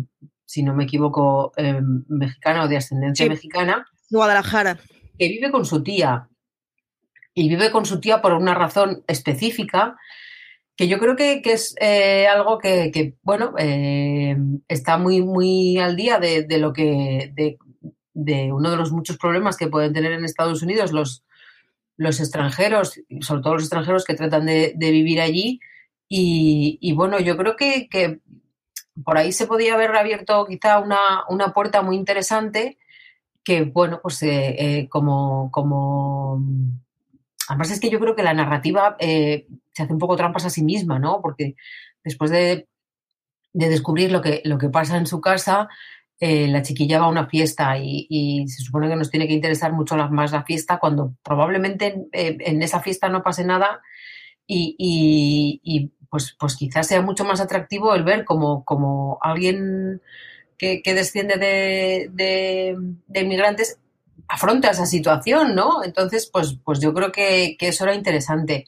si 0.47 0.63
no 0.63 0.73
me 0.73 0.85
equivoco, 0.85 1.53
eh, 1.55 1.79
mexicana 2.07 2.63
o 2.63 2.67
de 2.67 2.77
ascendencia 2.77 3.23
sí. 3.23 3.29
mexicana. 3.29 3.85
Guadalajara. 4.09 4.79
Que 5.19 5.27
vive 5.27 5.51
con 5.51 5.63
su 5.63 5.83
tía. 5.83 6.27
Y 7.35 7.47
vive 7.47 7.69
con 7.69 7.85
su 7.85 7.99
tía 7.99 8.19
por 8.19 8.33
una 8.33 8.55
razón 8.55 9.03
específica 9.05 9.95
que 10.75 10.87
yo 10.87 10.97
creo 10.97 11.15
que, 11.15 11.43
que 11.43 11.51
es 11.53 11.75
eh, 11.79 12.25
algo 12.25 12.57
que, 12.57 12.89
que 12.91 13.13
bueno, 13.21 13.53
eh, 13.59 14.35
está 14.67 14.97
muy, 14.97 15.21
muy 15.21 15.77
al 15.77 15.95
día 15.95 16.17
de, 16.17 16.45
de 16.45 16.57
lo 16.57 16.73
que, 16.73 17.31
de, 17.35 17.59
de, 18.15 18.51
uno 18.51 18.71
de 18.71 18.77
los 18.77 18.91
muchos 18.91 19.19
problemas 19.19 19.55
que 19.55 19.67
pueden 19.67 19.93
tener 19.93 20.13
en 20.13 20.25
Estados 20.25 20.63
Unidos 20.63 20.91
los, 20.91 21.23
los 21.95 22.19
extranjeros, 22.19 22.99
sobre 23.21 23.43
todo 23.43 23.53
los 23.53 23.63
extranjeros 23.65 24.03
que 24.03 24.15
tratan 24.15 24.47
de, 24.47 24.73
de 24.75 24.89
vivir 24.89 25.21
allí, 25.21 25.59
y, 26.17 26.93
bueno, 26.93 27.19
yo 27.19 27.35
creo 27.35 27.55
que, 27.57 28.19
por 29.03 29.17
ahí 29.17 29.33
se 29.33 29.47
podía 29.47 29.73
haber 29.73 29.93
abierto 29.95 30.45
quizá 30.45 30.79
una, 30.79 31.25
una 31.27 31.53
puerta 31.53 31.81
muy 31.81 31.97
interesante 31.97 32.77
que, 33.43 33.63
bueno, 33.63 33.99
pues 34.01 34.23
eh, 34.23 34.55
eh, 34.57 34.89
como, 34.89 35.51
como... 35.51 36.41
Además 37.49 37.71
es 37.71 37.79
que 37.81 37.89
yo 37.89 37.99
creo 37.99 38.15
que 38.15 38.23
la 38.23 38.33
narrativa 38.33 38.95
eh, 38.97 39.45
se 39.73 39.83
hace 39.83 39.93
un 39.93 39.99
poco 39.99 40.15
trampas 40.15 40.45
a 40.45 40.49
sí 40.49 40.63
misma, 40.63 40.99
¿no? 40.99 41.21
Porque 41.21 41.55
después 42.03 42.31
de, 42.31 42.69
de 43.51 43.69
descubrir 43.69 44.11
lo 44.11 44.21
que, 44.21 44.41
lo 44.45 44.57
que 44.57 44.69
pasa 44.69 44.97
en 44.97 45.05
su 45.07 45.19
casa, 45.19 45.67
la 46.19 46.61
chiquilla 46.61 46.99
va 46.99 47.05
a 47.05 47.09
una 47.09 47.27
fiesta 47.27 47.77
y, 47.77 48.47
se 48.47 48.63
supone 48.63 48.87
que 48.87 48.95
nos 48.95 49.11
tiene 49.11 49.27
que 49.27 49.33
interesar 49.33 49.73
mucho 49.73 49.97
más 49.97 50.31
la 50.31 50.43
fiesta 50.43 50.79
cuando 50.79 51.13
probablemente 51.21 52.07
en, 52.13 52.63
esa 52.63 52.79
fiesta 52.79 53.09
no 53.09 53.21
pase 53.21 53.43
nada 53.43 53.81
y, 54.47 55.91
pues, 56.15 56.33
pues 56.39 56.55
quizás 56.55 56.87
sea 56.87 57.01
mucho 57.01 57.25
más 57.25 57.41
atractivo 57.41 57.93
el 57.93 58.05
ver 58.05 58.23
como, 58.23 58.63
como 58.63 59.19
alguien 59.21 60.01
que, 60.57 60.81
que 60.81 60.93
desciende 60.93 61.35
de, 61.35 62.09
de, 62.13 63.19
inmigrantes 63.19 63.79
afronta 64.29 64.69
esa 64.69 64.85
situación, 64.85 65.55
¿no? 65.55 65.83
Entonces, 65.83 66.29
pues, 66.31 66.57
pues 66.63 66.79
yo 66.79 66.93
creo 66.93 67.11
que, 67.11 67.57
que 67.59 67.67
eso 67.67 67.83
era 67.83 67.95
interesante. 67.95 68.65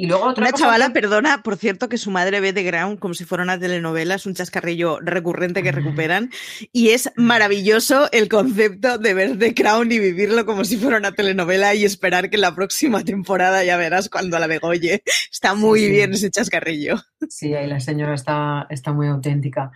Y 0.00 0.06
luego 0.06 0.26
otra 0.26 0.42
una 0.42 0.52
cosa 0.52 0.66
chavala, 0.66 0.86
que... 0.86 0.92
perdona, 0.92 1.42
por 1.42 1.56
cierto, 1.56 1.88
que 1.88 1.98
su 1.98 2.12
madre 2.12 2.38
ve 2.38 2.52
The 2.52 2.62
Ground 2.62 3.00
como 3.00 3.14
si 3.14 3.24
fuera 3.24 3.42
una 3.42 3.58
telenovela, 3.58 4.14
es 4.14 4.26
un 4.26 4.34
chascarrillo 4.34 5.00
recurrente 5.00 5.60
que 5.64 5.72
recuperan. 5.72 6.30
Y 6.72 6.90
es 6.90 7.10
maravilloso 7.16 8.08
el 8.12 8.28
concepto 8.28 8.98
de 8.98 9.12
ver 9.12 9.38
The 9.38 9.54
Crown 9.54 9.90
y 9.90 9.98
vivirlo 9.98 10.46
como 10.46 10.64
si 10.64 10.76
fuera 10.76 10.98
una 10.98 11.10
telenovela 11.10 11.74
y 11.74 11.84
esperar 11.84 12.30
que 12.30 12.38
la 12.38 12.54
próxima 12.54 13.02
temporada 13.02 13.64
ya 13.64 13.76
verás 13.76 14.08
cuando 14.08 14.38
la 14.38 14.46
degolle. 14.46 15.02
Está 15.32 15.54
muy 15.56 15.80
sí, 15.80 15.90
bien 15.90 16.10
sí. 16.10 16.18
ese 16.18 16.30
chascarrillo. 16.30 16.94
Sí, 17.28 17.52
ahí 17.54 17.66
la 17.66 17.80
señora 17.80 18.14
está, 18.14 18.68
está 18.70 18.92
muy 18.92 19.08
auténtica. 19.08 19.72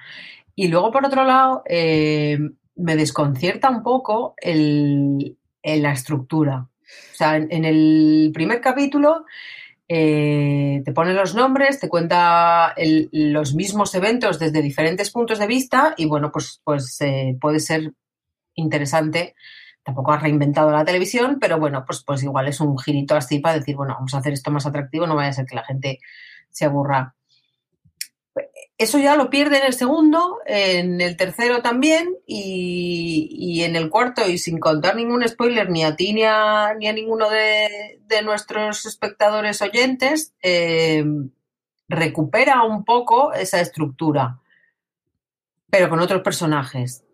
Y 0.54 0.68
luego, 0.68 0.92
por 0.92 1.04
otro 1.04 1.24
lado, 1.24 1.64
eh, 1.66 2.38
me 2.76 2.94
desconcierta 2.94 3.70
un 3.70 3.82
poco 3.82 4.34
el, 4.36 5.36
el, 5.62 5.82
la 5.82 5.90
estructura. 5.90 6.68
O 7.12 7.16
sea, 7.16 7.38
en, 7.38 7.48
en 7.50 7.64
el 7.64 8.30
primer 8.32 8.60
capítulo 8.60 9.24
eh, 9.88 10.82
te 10.84 10.92
pone 10.92 11.12
los 11.12 11.34
nombres, 11.34 11.80
te 11.80 11.88
cuenta 11.88 12.74
los 13.12 13.54
mismos 13.54 13.94
eventos 13.94 14.38
desde 14.38 14.62
diferentes 14.62 15.10
puntos 15.10 15.38
de 15.38 15.46
vista 15.46 15.94
y 15.96 16.06
bueno, 16.06 16.30
pues, 16.32 16.60
pues 16.64 17.00
eh, 17.00 17.36
puede 17.40 17.60
ser 17.60 17.92
interesante. 18.54 19.34
Tampoco 19.84 20.12
ha 20.12 20.18
reinventado 20.18 20.70
la 20.70 20.84
televisión, 20.84 21.38
pero 21.40 21.58
bueno, 21.58 21.84
pues, 21.84 22.04
pues 22.04 22.22
igual 22.22 22.48
es 22.48 22.60
un 22.60 22.78
girito 22.78 23.16
así 23.16 23.40
para 23.40 23.58
decir, 23.58 23.76
bueno, 23.76 23.94
vamos 23.94 24.14
a 24.14 24.18
hacer 24.18 24.32
esto 24.32 24.50
más 24.50 24.66
atractivo, 24.66 25.06
no 25.06 25.16
vaya 25.16 25.30
a 25.30 25.32
ser 25.32 25.46
que 25.46 25.56
la 25.56 25.64
gente 25.64 25.98
se 26.50 26.64
aburra. 26.64 27.14
Eso 28.82 28.98
ya 28.98 29.14
lo 29.14 29.30
pierde 29.30 29.58
en 29.58 29.66
el 29.66 29.74
segundo, 29.74 30.40
en 30.44 31.00
el 31.00 31.16
tercero 31.16 31.62
también 31.62 32.16
y, 32.26 33.62
en 33.62 33.76
el 33.76 33.88
cuarto, 33.88 34.28
y 34.28 34.38
sin 34.38 34.58
contar 34.58 34.96
ningún 34.96 35.22
spoiler 35.28 35.70
ni 35.70 35.84
a 35.84 35.94
ti 35.94 36.12
ni 36.12 36.24
a, 36.24 36.74
ni 36.74 36.88
a 36.88 36.92
ninguno 36.92 37.30
de, 37.30 38.00
de, 38.08 38.22
nuestros 38.22 38.84
espectadores 38.84 39.62
oyentes, 39.62 40.34
eh, 40.42 41.04
recupera 41.88 42.64
un 42.64 42.84
poco 42.84 43.32
esa 43.32 43.60
estructura, 43.60 44.40
pero 45.70 45.88
con 45.88 46.00
otros 46.00 46.22
personajes. 46.22 47.04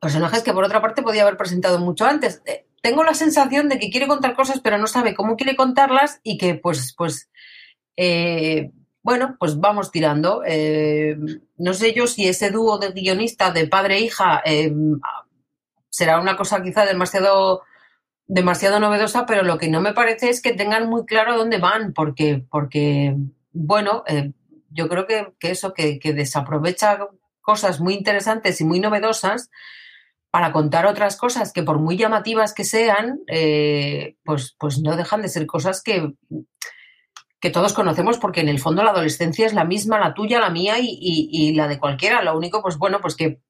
Personajes 0.00 0.42
que 0.42 0.54
por 0.54 0.64
otra 0.64 0.80
parte 0.80 1.02
podía 1.02 1.24
haber 1.24 1.36
presentado 1.36 1.78
mucho 1.78 2.06
antes. 2.06 2.40
Eh, 2.46 2.68
tengo 2.80 3.04
la 3.04 3.12
sensación 3.12 3.68
de 3.68 3.78
que 3.78 3.90
quiere 3.90 4.08
contar 4.08 4.34
cosas, 4.34 4.60
pero 4.60 4.78
no 4.78 4.86
sabe 4.86 5.14
cómo 5.14 5.36
quiere 5.36 5.56
contarlas 5.56 6.20
y 6.22 6.38
que 6.38 6.54
pues, 6.54 6.94
pues, 6.96 7.28
eh, 7.98 8.70
bueno, 9.06 9.36
pues 9.38 9.60
vamos 9.60 9.92
tirando. 9.92 10.42
Eh, 10.44 11.16
no 11.58 11.74
sé 11.74 11.94
yo 11.94 12.08
si 12.08 12.26
ese 12.26 12.50
dúo 12.50 12.76
de 12.78 12.90
guionista 12.90 13.52
de 13.52 13.68
padre 13.68 13.98
e 13.98 14.00
hija 14.00 14.42
eh, 14.44 14.74
será 15.88 16.18
una 16.20 16.36
cosa 16.36 16.60
quizá 16.60 16.84
demasiado 16.84 17.62
demasiado 18.26 18.80
novedosa, 18.80 19.24
pero 19.24 19.44
lo 19.44 19.58
que 19.58 19.68
no 19.68 19.80
me 19.80 19.92
parece 19.92 20.28
es 20.28 20.42
que 20.42 20.54
tengan 20.54 20.88
muy 20.88 21.06
claro 21.06 21.38
dónde 21.38 21.58
van, 21.58 21.92
porque, 21.92 22.44
porque 22.50 23.14
bueno, 23.52 24.02
eh, 24.08 24.32
yo 24.70 24.88
creo 24.88 25.06
que, 25.06 25.32
que 25.38 25.52
eso, 25.52 25.72
que, 25.72 26.00
que 26.00 26.12
desaprovecha 26.12 26.98
cosas 27.40 27.78
muy 27.80 27.94
interesantes 27.94 28.60
y 28.60 28.64
muy 28.64 28.80
novedosas 28.80 29.50
para 30.32 30.50
contar 30.50 30.84
otras 30.86 31.16
cosas 31.16 31.52
que 31.52 31.62
por 31.62 31.78
muy 31.78 31.96
llamativas 31.96 32.52
que 32.54 32.64
sean, 32.64 33.20
pues, 34.24 34.56
pues 34.58 34.80
no 34.80 34.96
dejan 34.96 35.22
de 35.22 35.28
ser 35.28 35.46
cosas 35.46 35.80
que, 35.80 36.12
que 37.40 37.50
todos 37.50 37.74
conocemos 37.74 38.18
porque 38.18 38.40
en 38.40 38.48
el 38.48 38.58
fondo 38.60 38.82
la 38.82 38.90
adolescencia 38.90 39.46
es 39.46 39.54
la 39.54 39.64
misma, 39.64 39.98
la 40.00 40.14
tuya, 40.14 40.40
la 40.40 40.50
mía 40.50 40.78
y, 40.80 40.86
y- 41.00 41.28
y 41.50 41.54
la 41.54 41.68
de 41.68 41.78
cualquiera. 41.78 42.22
Lo 42.22 42.36
único, 42.36 42.62
pues 42.62 42.78
bueno, 42.78 43.00
pues 43.00 43.16
que 43.16 43.40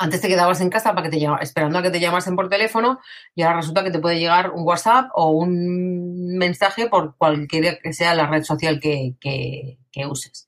antes 0.00 0.20
te 0.20 0.28
quedabas 0.28 0.60
en 0.60 0.70
casa 0.70 0.90
para 0.94 1.04
que 1.04 1.10
te 1.10 1.20
llama- 1.20 1.38
esperando 1.42 1.78
a 1.78 1.82
que 1.82 1.90
te 1.90 2.00
llamasen 2.00 2.36
por 2.36 2.48
teléfono 2.50 3.00
y 3.36 3.42
ahora 3.42 3.58
resulta 3.58 3.84
que 3.84 3.92
te 3.92 4.00
puede 4.00 4.18
llegar 4.20 4.50
un 4.52 4.64
WhatsApp 4.64 5.10
o 5.14 5.30
un 5.32 6.36
mensaje 6.38 6.88
por 6.88 7.16
cualquiera 7.18 7.78
que 7.82 7.92
sea 7.94 8.14
la 8.14 8.26
red 8.28 8.44
social 8.44 8.80
que, 8.80 9.14
que- 9.20 9.78
que 9.92 10.06
uses. 10.06 10.47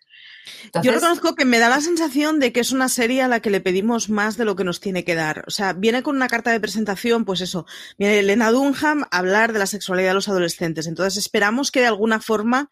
Yo 0.83 0.93
reconozco 0.93 1.35
que 1.35 1.45
me 1.45 1.59
da 1.59 1.69
la 1.69 1.81
sensación 1.81 2.39
de 2.39 2.53
que 2.53 2.61
es 2.61 2.73
una 2.73 2.89
serie 2.89 3.23
a 3.23 3.29
la 3.29 3.41
que 3.41 3.51
le 3.51 3.61
pedimos 3.61 4.09
más 4.09 4.37
de 4.37 4.45
lo 4.45 4.57
que 4.57 4.65
nos 4.65 4.81
tiene 4.81 5.05
que 5.05 5.15
dar. 5.15 5.45
O 5.47 5.51
sea, 5.51 5.73
viene 5.73 6.03
con 6.03 6.17
una 6.17 6.29
carta 6.29 6.51
de 6.51 6.61
presentación, 6.61 7.25
pues 7.25 7.41
eso, 7.41 7.67
viene 7.99 8.19
Elena 8.19 8.51
Dunham 8.51 9.05
a 9.11 9.19
hablar 9.19 9.53
de 9.53 9.59
la 9.59 9.67
sexualidad 9.67 10.11
de 10.11 10.15
los 10.15 10.29
adolescentes. 10.29 10.87
Entonces 10.87 11.17
esperamos 11.17 11.71
que 11.71 11.81
de 11.81 11.87
alguna 11.87 12.21
forma 12.21 12.71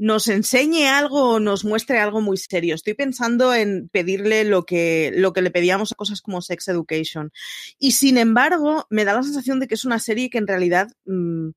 nos 0.00 0.28
enseñe 0.28 0.86
algo 0.86 1.34
o 1.34 1.40
nos 1.40 1.62
muestre 1.62 1.98
algo 1.98 2.22
muy 2.22 2.38
serio. 2.38 2.74
Estoy 2.74 2.94
pensando 2.94 3.52
en 3.52 3.90
pedirle 3.90 4.44
lo 4.44 4.64
que, 4.64 5.12
lo 5.14 5.34
que 5.34 5.42
le 5.42 5.50
pedíamos 5.50 5.92
a 5.92 5.94
cosas 5.94 6.22
como 6.22 6.40
Sex 6.40 6.68
Education. 6.68 7.32
Y 7.78 7.92
sin 7.92 8.16
embargo, 8.16 8.86
me 8.88 9.04
da 9.04 9.12
la 9.12 9.22
sensación 9.22 9.60
de 9.60 9.68
que 9.68 9.74
es 9.74 9.84
una 9.84 9.98
serie 9.98 10.30
que 10.30 10.38
en 10.38 10.46
realidad 10.46 10.88
mm, 11.04 11.50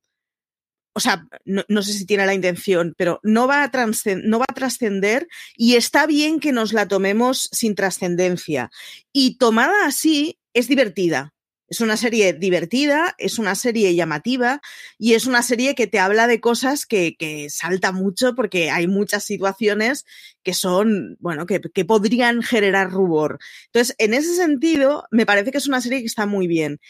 o 0.94 1.00
sea, 1.00 1.26
no, 1.44 1.64
no 1.68 1.82
sé 1.82 1.92
si 1.92 2.06
tiene 2.06 2.24
la 2.26 2.34
intención, 2.34 2.94
pero 2.96 3.20
no 3.22 3.46
va 3.46 3.62
a 3.64 3.70
transcen- 3.70 4.22
no 4.24 4.42
trascender 4.54 5.26
y 5.56 5.74
está 5.74 6.06
bien 6.06 6.40
que 6.40 6.52
nos 6.52 6.72
la 6.72 6.88
tomemos 6.88 7.48
sin 7.52 7.74
trascendencia. 7.74 8.70
Y 9.12 9.36
tomada 9.38 9.86
así, 9.86 10.38
es 10.54 10.68
divertida. 10.68 11.32
Es 11.66 11.80
una 11.80 11.96
serie 11.96 12.34
divertida, 12.34 13.14
es 13.18 13.38
una 13.38 13.54
serie 13.54 13.94
llamativa 13.94 14.60
y 14.98 15.14
es 15.14 15.26
una 15.26 15.42
serie 15.42 15.74
que 15.74 15.86
te 15.86 15.98
habla 15.98 16.26
de 16.26 16.38
cosas 16.38 16.84
que, 16.86 17.16
que 17.18 17.48
salta 17.50 17.90
mucho 17.90 18.34
porque 18.34 18.70
hay 18.70 18.86
muchas 18.86 19.24
situaciones 19.24 20.04
que 20.42 20.52
son, 20.52 21.16
bueno, 21.20 21.46
que, 21.46 21.60
que 21.60 21.84
podrían 21.86 22.42
generar 22.42 22.90
rubor. 22.90 23.38
Entonces, 23.66 23.96
en 23.98 24.12
ese 24.14 24.36
sentido, 24.36 25.06
me 25.10 25.26
parece 25.26 25.50
que 25.50 25.58
es 25.58 25.66
una 25.66 25.80
serie 25.80 26.00
que 26.00 26.06
está 26.06 26.26
muy 26.26 26.46
bien. 26.46 26.80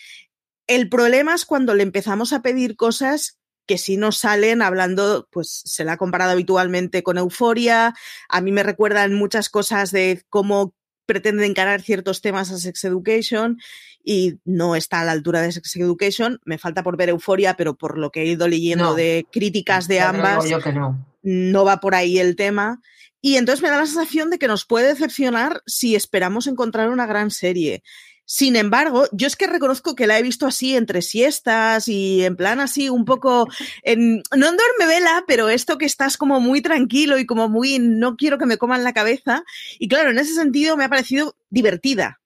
El 0.67 0.89
problema 0.89 1.35
es 1.35 1.45
cuando 1.45 1.75
le 1.75 1.83
empezamos 1.83 2.33
a 2.33 2.43
pedir 2.43 2.77
cosas 2.77 3.39
que 3.67 3.79
si 3.79 3.97
no 3.97 4.13
salen 4.13 4.63
hablando, 4.63 5.29
pues 5.31 5.63
se 5.65 5.85
la 5.85 5.93
ha 5.93 5.97
comparado 5.97 6.33
habitualmente 6.33 7.03
con 7.03 7.19
Euforia. 7.19 7.95
A 8.29 8.41
mí 8.41 8.53
me 8.53 8.63
recuerdan 8.63 9.15
muchas 9.15 9.49
cosas 9.49 9.91
de 9.91 10.23
cómo 10.29 10.75
pretende 11.07 11.45
encarar 11.47 11.83
ciertos 11.83 12.21
temas 12.23 12.51
a 12.51 12.59
Sex 12.59 12.85
Education 12.85 13.59
y 14.03 14.39
no 14.45 14.75
está 14.77 15.01
a 15.01 15.05
la 15.05 15.13
altura 15.13 15.41
de 15.43 15.53
Sex 15.53 15.77
Education. 15.77 16.41
Me 16.45 16.59
falta 16.59 16.83
por 16.83 16.97
ver 16.97 17.09
Euforia, 17.11 17.57
pero 17.57 17.75
por 17.77 17.99
lo 17.99 18.11
que 18.11 18.23
he 18.23 18.27
ido 18.27 18.49
leyendo 18.49 18.85
No. 18.85 18.95
de 18.95 19.27
críticas 19.31 19.89
de 19.89 20.01
ambas, 20.01 20.49
yo 20.49 20.61
que 20.61 20.73
no. 20.73 21.05
no 21.23 21.65
va 21.65 21.81
por 21.81 21.95
ahí 21.95 22.19
el 22.19 22.37
tema. 22.37 22.81
Y 23.21 23.37
entonces 23.37 23.63
me 23.63 23.71
da 23.71 23.79
la 23.79 23.87
sensación 23.87 24.29
de 24.29 24.39
que 24.39 24.49
nos 24.49 24.67
puede 24.67 24.89
decepcionar 24.89 25.63
si 25.67 25.95
esperamos 25.95 26.47
encontrar 26.47 26.91
una 26.91 27.07
gran 27.07 27.31
serie. 27.31 27.83
Sin 28.27 28.57
embargo, 28.57 29.05
yo 29.13 29.27
es 29.27 29.37
que 29.37 29.47
reconozco 29.47 29.95
que 29.95 30.07
la 30.07 30.19
he 30.19 30.23
visto 30.23 30.47
así 30.47 30.77
entre 30.77 31.03
siestas 31.03 31.89
y 31.89 32.25
en 32.25 32.37
plan 32.37 32.59
así 32.59 32.89
un 32.89 33.05
poco, 33.05 33.49
en, 33.83 34.23
no 34.35 34.49
en 34.49 34.57
duerme 34.57 34.87
vela, 34.87 35.25
pero 35.27 35.51
esto 35.51 35.77
que 35.77 35.85
estás 35.85 36.17
como 36.17 36.41
muy 36.41 36.63
tranquilo 36.63 37.19
y 37.19 37.27
como 37.27 37.49
muy 37.49 37.79
no 37.79 38.17
quiero 38.17 38.39
que 38.39 38.47
me 38.47 38.57
coman 38.57 38.83
la 38.83 38.95
cabeza. 38.95 39.45
Y 39.79 39.89
claro, 39.89 40.11
en 40.11 40.19
ese 40.19 40.35
sentido 40.35 40.77
me 40.77 40.85
ha 40.85 40.89
parecido 40.89 41.37
divertida. 41.51 42.21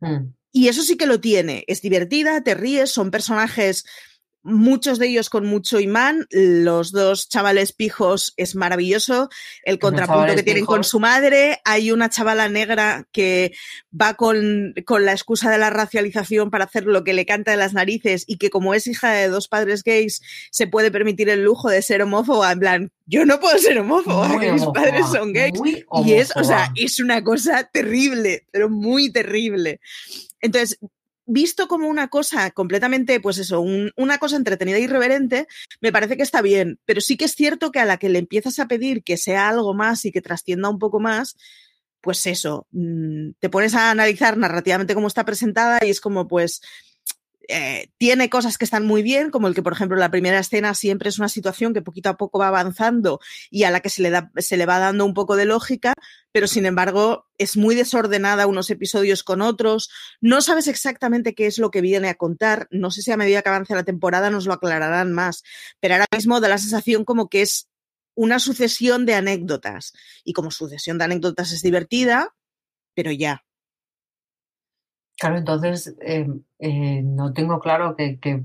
Mm. 0.00 0.32
Y 0.52 0.68
eso 0.68 0.82
sí 0.82 0.96
que 0.96 1.06
lo 1.06 1.20
tiene. 1.20 1.64
Es 1.66 1.82
divertida, 1.82 2.42
te 2.42 2.54
ríes, 2.54 2.90
son 2.90 3.10
personajes, 3.10 3.84
muchos 4.42 4.98
de 4.98 5.08
ellos 5.08 5.30
con 5.30 5.46
mucho 5.46 5.80
imán. 5.80 6.26
Los 6.30 6.92
dos 6.92 7.28
chavales 7.28 7.72
pijos 7.72 8.32
es 8.36 8.54
maravilloso. 8.54 9.28
El 9.64 9.78
contrapunto 9.78 10.34
que 10.34 10.42
tienen 10.42 10.66
con 10.66 10.84
su 10.84 11.00
madre. 11.00 11.60
Hay 11.64 11.92
una 11.92 12.08
chavala 12.08 12.48
negra 12.48 13.06
que 13.12 13.52
va 13.98 14.14
con, 14.14 14.74
con 14.86 15.04
la 15.04 15.12
excusa 15.12 15.50
de 15.50 15.58
la 15.58 15.70
racialización 15.70 16.50
para 16.50 16.64
hacer 16.64 16.84
lo 16.84 17.04
que 17.04 17.12
le 17.12 17.26
canta 17.26 17.50
de 17.50 17.56
las 17.56 17.74
narices 17.74 18.24
y 18.26 18.38
que 18.38 18.50
como 18.50 18.74
es 18.74 18.86
hija 18.86 19.12
de 19.12 19.28
dos 19.28 19.48
padres 19.48 19.82
gays 19.84 20.22
se 20.50 20.66
puede 20.66 20.90
permitir 20.90 21.28
el 21.28 21.44
lujo 21.44 21.68
de 21.68 21.82
ser 21.82 22.02
homófoba. 22.02 22.52
En 22.52 22.58
plan, 22.58 22.92
yo 23.06 23.26
no 23.26 23.40
puedo 23.40 23.58
ser 23.58 23.78
homófoba, 23.78 24.28
Muy 24.28 24.40
que 24.40 24.52
mis 24.52 24.62
homófoba, 24.62 24.84
padres 24.84 25.06
son 25.06 25.32
gays. 25.32 25.60
Y 26.04 26.12
es, 26.14 26.30
o 26.36 26.44
sea, 26.44 26.72
es 26.76 27.00
una 27.00 27.22
cosa 27.22 27.64
terrible, 27.64 28.46
pero 28.50 28.70
muy 28.70 29.10
terrible. 29.12 29.80
Entonces, 30.40 30.78
visto 31.32 31.68
como 31.68 31.88
una 31.88 32.08
cosa 32.08 32.50
completamente, 32.50 33.20
pues 33.20 33.38
eso, 33.38 33.60
un- 33.60 33.92
una 33.96 34.18
cosa 34.18 34.36
entretenida 34.36 34.76
e 34.78 34.80
irreverente, 34.82 35.46
me 35.80 35.92
parece 35.92 36.16
que 36.16 36.22
está 36.22 36.42
bien, 36.42 36.78
pero 36.84 37.00
sí 37.00 37.16
que 37.16 37.24
es 37.26 37.34
cierto 37.34 37.70
que 37.70 37.80
a 37.80 37.84
la 37.84 37.98
que 37.98 38.08
le 38.08 38.18
empiezas 38.18 38.58
a 38.58 38.66
pedir 38.68 39.02
que 39.02 39.16
sea 39.16 39.48
algo 39.48 39.74
más 39.74 40.04
y 40.04 40.12
que 40.12 40.22
trascienda 40.22 40.68
un 40.68 40.78
poco 40.78 41.00
más, 41.00 41.36
pues 42.00 42.26
eso, 42.26 42.66
mm, 42.72 43.32
te 43.38 43.50
pones 43.50 43.74
a 43.74 43.90
analizar 43.90 44.36
narrativamente 44.38 44.94
cómo 44.94 45.06
está 45.08 45.24
presentada 45.24 45.80
y 45.84 45.90
es 45.90 46.00
como, 46.00 46.26
pues, 46.28 46.60
eh, 47.48 47.88
tiene 47.98 48.30
cosas 48.30 48.58
que 48.58 48.64
están 48.64 48.86
muy 48.86 49.02
bien, 49.02 49.30
como 49.30 49.48
el 49.48 49.54
que, 49.54 49.62
por 49.62 49.72
ejemplo, 49.72 49.96
la 49.96 50.10
primera 50.10 50.38
escena 50.38 50.74
siempre 50.74 51.08
es 51.08 51.18
una 51.18 51.28
situación 51.28 51.74
que 51.74 51.82
poquito 51.82 52.08
a 52.08 52.16
poco 52.16 52.38
va 52.38 52.48
avanzando 52.48 53.20
y 53.50 53.64
a 53.64 53.70
la 53.70 53.80
que 53.80 53.90
se 53.90 54.02
le, 54.02 54.10
da, 54.10 54.30
se 54.36 54.56
le 54.56 54.66
va 54.66 54.78
dando 54.78 55.04
un 55.04 55.14
poco 55.14 55.36
de 55.36 55.46
lógica, 55.46 55.94
pero 56.32 56.46
sin 56.46 56.66
embargo 56.66 57.26
es 57.38 57.56
muy 57.56 57.74
desordenada 57.74 58.46
unos 58.46 58.70
episodios 58.70 59.24
con 59.24 59.42
otros, 59.42 59.90
no 60.20 60.42
sabes 60.42 60.68
exactamente 60.68 61.34
qué 61.34 61.46
es 61.46 61.58
lo 61.58 61.70
que 61.70 61.80
viene 61.80 62.08
a 62.08 62.14
contar, 62.14 62.68
no 62.70 62.90
sé 62.90 63.02
si 63.02 63.10
a 63.10 63.16
medida 63.16 63.42
que 63.42 63.48
avance 63.48 63.74
la 63.74 63.84
temporada 63.84 64.30
nos 64.30 64.46
lo 64.46 64.52
aclararán 64.52 65.12
más, 65.12 65.42
pero 65.80 65.94
ahora 65.94 66.06
mismo 66.12 66.40
da 66.40 66.48
la 66.48 66.58
sensación 66.58 67.04
como 67.04 67.28
que 67.28 67.42
es 67.42 67.70
una 68.14 68.38
sucesión 68.38 69.06
de 69.06 69.14
anécdotas. 69.14 69.92
Y 70.24 70.34
como 70.34 70.50
sucesión 70.50 70.98
de 70.98 71.04
anécdotas 71.04 71.52
es 71.52 71.62
divertida, 71.62 72.34
pero 72.94 73.12
ya. 73.12 73.44
Claro, 75.20 75.36
entonces 75.36 75.94
eh, 76.00 76.26
eh, 76.58 77.02
no 77.04 77.34
tengo 77.34 77.60
claro 77.60 77.94
que, 77.94 78.18
que 78.18 78.42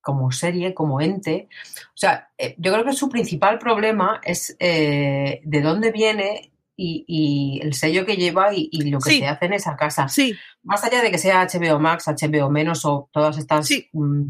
como 0.00 0.32
serie, 0.32 0.74
como 0.74 1.00
ente, 1.00 1.48
o 1.94 1.96
sea, 1.96 2.30
eh, 2.36 2.56
yo 2.58 2.72
creo 2.72 2.84
que 2.84 2.92
su 2.92 3.08
principal 3.08 3.58
problema 3.60 4.20
es 4.24 4.56
de 4.58 5.60
dónde 5.62 5.92
viene 5.92 6.50
y, 6.76 7.04
y 7.06 7.60
el 7.62 7.74
sello 7.74 8.04
que 8.04 8.16
lleva 8.16 8.52
y, 8.54 8.68
y 8.72 8.90
lo 8.90 8.98
que 9.00 9.10
Sí. 9.10 9.18
se 9.20 9.26
hace 9.28 9.46
en 9.46 9.52
esa 9.52 9.76
casa. 9.76 10.08
Sí, 10.08 10.34
Más 10.62 10.82
allá 10.84 11.02
de 11.02 11.10
que 11.10 11.18
sea 11.18 11.46
HBO 11.46 11.78
Max, 11.78 12.06
HBO 12.08 12.50
menos 12.50 12.84
o 12.84 13.08
todas 13.12 13.36
estas 13.38 13.66
Sí. 13.66 13.88
mm, 13.92 14.22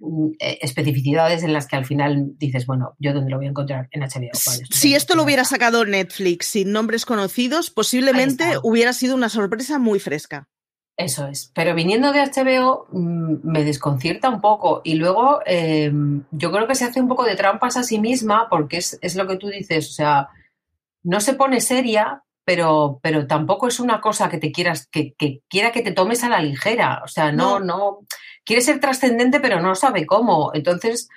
mm, 0.00 0.30
eh, 0.40 0.58
especificidades 0.62 1.42
en 1.44 1.52
las 1.52 1.66
que 1.68 1.76
al 1.76 1.84
final 1.84 2.32
dices, 2.38 2.66
bueno, 2.66 2.94
¿yo 2.98 3.12
dónde 3.12 3.30
lo 3.30 3.36
voy 3.36 3.46
a 3.46 3.50
encontrar? 3.50 3.88
En 3.92 4.02
HBO. 4.02 4.30
Vale, 4.46 4.64
si 4.70 4.94
esto 4.94 5.14
lo 5.14 5.22
hubiera 5.24 5.44
sacado 5.44 5.84
Netflix 5.84 6.46
sin 6.46 6.72
nombres 6.72 7.04
conocidos, 7.04 7.70
posiblemente 7.70 8.44
hubiera 8.62 8.92
sido 8.92 9.14
una 9.14 9.28
sorpresa 9.28 9.78
muy 9.78 9.98
fresca. 10.00 10.48
Eso 10.96 11.26
es. 11.26 11.50
Pero 11.54 11.74
viniendo 11.74 12.12
de 12.12 12.20
HBO 12.20 12.86
mm, 12.92 13.36
me 13.44 13.64
desconcierta 13.64 14.28
un 14.28 14.40
poco. 14.40 14.82
Y 14.84 14.94
luego 14.94 15.40
eh, 15.46 15.90
yo 16.30 16.52
creo 16.52 16.66
que 16.66 16.74
se 16.74 16.84
hace 16.84 17.00
un 17.00 17.08
poco 17.08 17.24
de 17.24 17.36
trampas 17.36 17.76
a 17.76 17.82
sí 17.82 17.98
misma 17.98 18.48
porque 18.50 18.78
es, 18.78 18.98
es 19.02 19.16
lo 19.16 19.26
que 19.26 19.36
tú 19.36 19.48
dices. 19.48 19.88
O 19.90 19.92
sea, 19.92 20.28
no 21.02 21.20
se 21.20 21.34
pone 21.34 21.60
seria, 21.60 22.22
pero, 22.44 23.00
pero 23.02 23.26
tampoco 23.26 23.68
es 23.68 23.80
una 23.80 24.00
cosa 24.00 24.28
que 24.28 24.38
te 24.38 24.52
quieras, 24.52 24.86
que, 24.88 25.14
que 25.14 25.42
quiera 25.48 25.72
que 25.72 25.82
te 25.82 25.92
tomes 25.92 26.22
a 26.24 26.28
la 26.28 26.40
ligera. 26.42 27.00
O 27.04 27.08
sea, 27.08 27.32
no, 27.32 27.58
No. 27.58 27.64
no. 27.66 27.98
Quiere 28.44 28.60
ser 28.62 28.80
trascendente, 28.80 29.38
pero 29.40 29.60
no 29.60 29.74
sabe 29.76 30.04
cómo. 30.04 30.50
Entonces, 30.52 31.08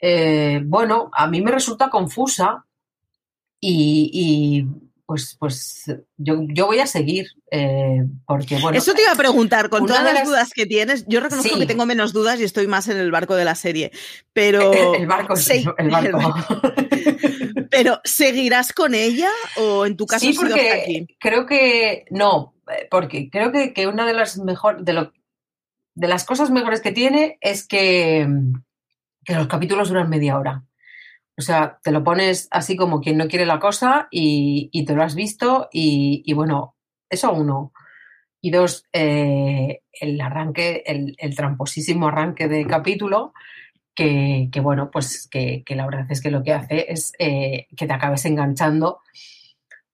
eh, 0.00 0.60
bueno, 0.64 1.08
a 1.14 1.28
mí 1.28 1.40
me 1.40 1.52
resulta 1.52 1.88
confusa 1.88 2.64
y, 3.60 4.10
y, 4.12 4.66
pues, 5.06 5.36
pues 5.38 5.84
yo, 6.16 6.40
yo 6.48 6.66
voy 6.66 6.80
a 6.80 6.86
seguir. 6.86 7.28
Eh, 7.56 8.04
porque, 8.26 8.58
bueno. 8.58 8.76
Eso 8.76 8.94
te 8.94 9.02
iba 9.02 9.12
a 9.12 9.16
preguntar, 9.16 9.68
con 9.70 9.86
todas 9.86 10.02
las 10.02 10.14
las- 10.14 10.26
dudas 10.28 10.50
que 10.52 10.66
tienes, 10.66 11.04
yo 11.06 11.20
reconozco 11.20 11.54
Sí. 11.54 11.60
que 11.60 11.66
tengo 11.66 11.86
menos 11.86 12.12
dudas 12.12 12.40
y 12.40 12.44
estoy 12.44 12.66
más 12.66 12.88
en 12.88 12.96
el 12.96 13.10
barco 13.12 13.36
de 13.36 13.44
la 13.44 13.54
serie, 13.54 13.92
pero... 14.32 14.72
El 14.94 15.06
barco, 15.06 15.36
Sí, 15.36 15.64
el 15.78 15.90
barco. 15.90 16.18
Pero, 17.70 18.00
¿seguirás 18.04 18.72
con 18.72 18.94
ella 18.94 19.28
o 19.56 19.84
en 19.86 19.96
tu 19.96 20.06
caso 20.06 20.24
Sí, 20.24 20.32
sido 20.32 20.44
hasta 20.44 20.54
porque 20.56 20.72
aquí? 20.72 21.16
creo 21.18 21.44
que 21.46 22.04
no, 22.10 22.54
porque 22.90 23.28
creo 23.30 23.50
que, 23.50 23.72
que 23.72 23.86
una 23.88 24.06
de 24.06 24.12
las 24.14 24.38
mejor, 24.38 24.84
de 24.84 24.92
lo, 24.92 25.12
de 25.96 26.08
las 26.08 26.24
cosas 26.24 26.50
mejores 26.50 26.80
que 26.80 26.92
tiene 26.92 27.36
es 27.40 27.66
que, 27.66 28.28
que 29.24 29.34
los 29.34 29.48
capítulos 29.48 29.88
duran 29.88 30.08
media 30.08 30.38
hora. 30.38 30.62
O 31.36 31.42
sea, 31.42 31.80
te 31.82 31.90
lo 31.90 32.04
pones 32.04 32.46
así 32.52 32.76
como 32.76 33.00
quien 33.00 33.16
no 33.16 33.26
quiere 33.26 33.44
la 33.44 33.58
cosa 33.58 34.06
y, 34.10 34.68
y 34.72 34.84
te 34.84 34.94
lo 34.94 35.02
has 35.02 35.16
visto 35.16 35.68
y, 35.72 36.22
y 36.24 36.32
bueno, 36.32 36.73
eso 37.14 37.32
uno. 37.32 37.72
Y 38.40 38.50
dos, 38.50 38.84
eh, 38.92 39.80
el 39.92 40.20
arranque, 40.20 40.82
el, 40.86 41.34
tramposísimo 41.34 42.08
arranque 42.08 42.46
de 42.48 42.66
capítulo, 42.66 43.32
que, 43.94 44.50
bueno, 44.62 44.90
pues 44.90 45.28
que, 45.30 45.64
la 45.68 45.86
verdad 45.86 46.06
es 46.10 46.20
que 46.20 46.30
lo 46.30 46.42
que 46.42 46.52
hace 46.52 46.92
es 46.92 47.12
eh, 47.18 47.68
que 47.76 47.86
te 47.86 47.92
acabes 47.92 48.24
enganchando 48.26 49.00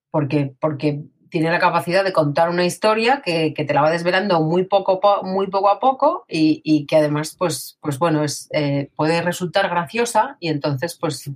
porque, 0.09 0.53
porque 0.59 1.03
tiene 1.31 1.49
la 1.49 1.59
capacidad 1.59 2.03
de 2.03 2.11
contar 2.11 2.49
una 2.49 2.65
historia 2.65 3.21
que, 3.23 3.53
que 3.53 3.63
te 3.63 3.73
la 3.73 3.81
va 3.81 3.89
desvelando 3.89 4.41
muy 4.41 4.65
poco, 4.65 4.99
po- 4.99 5.23
muy 5.23 5.47
poco 5.47 5.69
a 5.69 5.79
poco 5.79 6.25
y, 6.27 6.85
que 6.85 6.97
además, 6.97 7.35
pues, 7.39 7.77
pues 7.81 7.97
bueno, 7.97 8.23
eh, 8.51 8.89
puede 8.95 9.21
resultar 9.21 9.69
graciosa 9.69 10.35
y 10.41 10.49
entonces, 10.49 10.97
pues, 10.99 11.31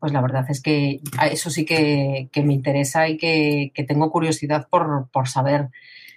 pues 0.00 0.12
la 0.12 0.20
verdad 0.22 0.44
es 0.48 0.60
que 0.62 1.00
eso 1.30 1.50
sí 1.50 1.64
que, 1.64 2.28
que 2.32 2.42
me 2.42 2.54
interesa 2.54 3.08
y 3.08 3.16
que, 3.18 3.70
que 3.74 3.84
tengo 3.84 4.10
curiosidad 4.10 4.66
por, 4.70 5.08
por 5.12 5.28
saber. 5.28 5.68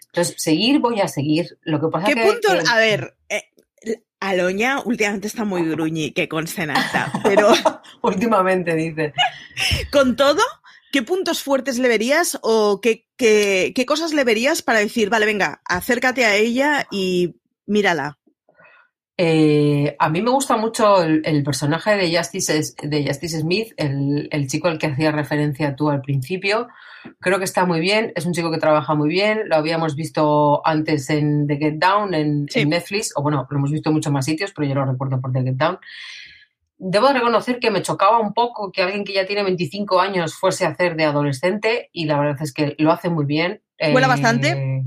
Entonces, 0.07 0.35
seguir 0.37 0.79
voy 0.79 1.01
a 1.01 1.07
seguir. 1.07 1.57
Lo 1.63 1.79
que 1.81 1.87
pasa 1.87 2.07
¿Qué 2.07 2.15
que, 2.15 2.23
punto? 2.23 2.47
que- 2.49 2.69
A 2.71 2.77
ver, 2.77 3.15
eh, 3.29 3.43
Aloña 4.19 4.79
últimamente 4.85 5.27
está 5.27 5.43
muy 5.43 5.67
gruñi, 5.67 6.11
que 6.11 6.29
conste 6.29 6.63
en 6.63 6.69
acta, 6.69 7.11
pero 7.23 7.49
últimamente 8.01 8.73
dice. 8.75 9.13
con 9.91 10.15
todo, 10.15 10.41
¿qué 10.93 11.01
puntos 11.03 11.43
fuertes 11.43 11.77
le 11.77 11.89
verías 11.89 12.39
o 12.41 12.79
qué, 12.79 13.05
qué, 13.17 13.73
qué 13.75 13.85
cosas 13.85 14.13
le 14.13 14.23
verías 14.23 14.61
para 14.61 14.79
decir, 14.79 15.09
vale, 15.09 15.25
venga, 15.25 15.61
acércate 15.65 16.23
a 16.25 16.35
ella 16.37 16.87
y 16.89 17.35
mírala? 17.65 18.17
Eh, 19.17 19.95
a 19.99 20.09
mí 20.09 20.21
me 20.21 20.31
gusta 20.31 20.57
mucho 20.57 21.03
el, 21.03 21.21
el 21.23 21.43
personaje 21.43 21.95
de 21.95 22.15
Justice, 22.17 22.73
de 22.81 23.05
Justice 23.05 23.39
Smith, 23.41 23.73
el, 23.77 24.27
el 24.31 24.47
chico 24.47 24.67
al 24.67 24.79
que 24.79 24.87
hacía 24.87 25.11
referencia 25.11 25.75
tú 25.75 25.89
al 25.89 26.01
principio. 26.01 26.67
Creo 27.19 27.37
que 27.37 27.43
está 27.45 27.65
muy 27.65 27.79
bien, 27.79 28.11
es 28.15 28.25
un 28.25 28.33
chico 28.33 28.49
que 28.49 28.57
trabaja 28.57 28.95
muy 28.95 29.09
bien, 29.09 29.41
lo 29.49 29.55
habíamos 29.57 29.95
visto 29.95 30.65
antes 30.65 31.09
en 31.09 31.45
The 31.47 31.57
Get 31.57 31.75
Down, 31.75 32.13
en, 32.13 32.47
en 32.53 32.69
Netflix, 32.69 33.11
o 33.15 33.21
bueno, 33.21 33.45
lo 33.49 33.57
hemos 33.57 33.71
visto 33.71 33.89
en 33.89 33.95
muchos 33.95 34.11
más 34.13 34.25
sitios, 34.25 34.51
pero 34.55 34.67
yo 34.67 34.75
lo 34.75 34.85
recuerdo 34.85 35.19
por 35.21 35.31
The 35.31 35.43
Get 35.43 35.55
Down. 35.55 35.79
Debo 36.77 37.07
de 37.09 37.13
reconocer 37.13 37.59
que 37.59 37.71
me 37.71 37.81
chocaba 37.81 38.19
un 38.19 38.33
poco 38.33 38.71
que 38.71 38.81
alguien 38.81 39.03
que 39.03 39.13
ya 39.13 39.25
tiene 39.25 39.43
25 39.43 39.99
años 40.01 40.33
fuese 40.33 40.65
a 40.65 40.69
hacer 40.69 40.95
de 40.95 41.05
adolescente 41.05 41.89
y 41.93 42.05
la 42.05 42.19
verdad 42.19 42.41
es 42.41 42.51
que 42.53 42.75
lo 42.79 42.91
hace 42.91 43.09
muy 43.09 43.25
bien. 43.25 43.61
¿Vuela 43.91 44.07
Eh, 44.07 44.09
bastante? 44.09 44.83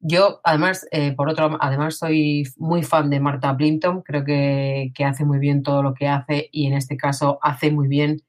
Yo, 0.00 0.40
además, 0.44 0.86
eh, 0.92 1.12
por 1.12 1.28
otro, 1.28 1.56
además 1.60 1.98
soy 1.98 2.44
muy 2.56 2.82
fan 2.84 3.10
de 3.10 3.18
Marta 3.20 3.56
Plimpton, 3.56 4.02
creo 4.02 4.24
que, 4.24 4.92
que 4.94 5.04
hace 5.04 5.24
muy 5.24 5.38
bien 5.40 5.62
todo 5.64 5.82
lo 5.82 5.94
que 5.94 6.06
hace 6.06 6.48
y 6.52 6.66
en 6.68 6.74
este 6.74 6.96
caso 6.96 7.38
hace 7.42 7.72
muy 7.72 7.88
bien 7.88 8.22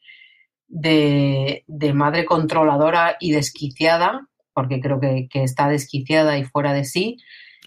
de, 0.68 1.64
de 1.68 1.94
madre 1.94 2.26
controladora 2.26 3.18
y 3.20 3.32
desquiciada, 3.34 4.28
porque 4.54 4.82
creo 4.82 5.00
que, 5.00 5.28
que 5.30 5.44
está 5.44 5.70
desquiciada 5.70 6.38
y 6.38 6.46
fuera 6.46 6.74
de 6.74 6.86
sí. 6.86 7.18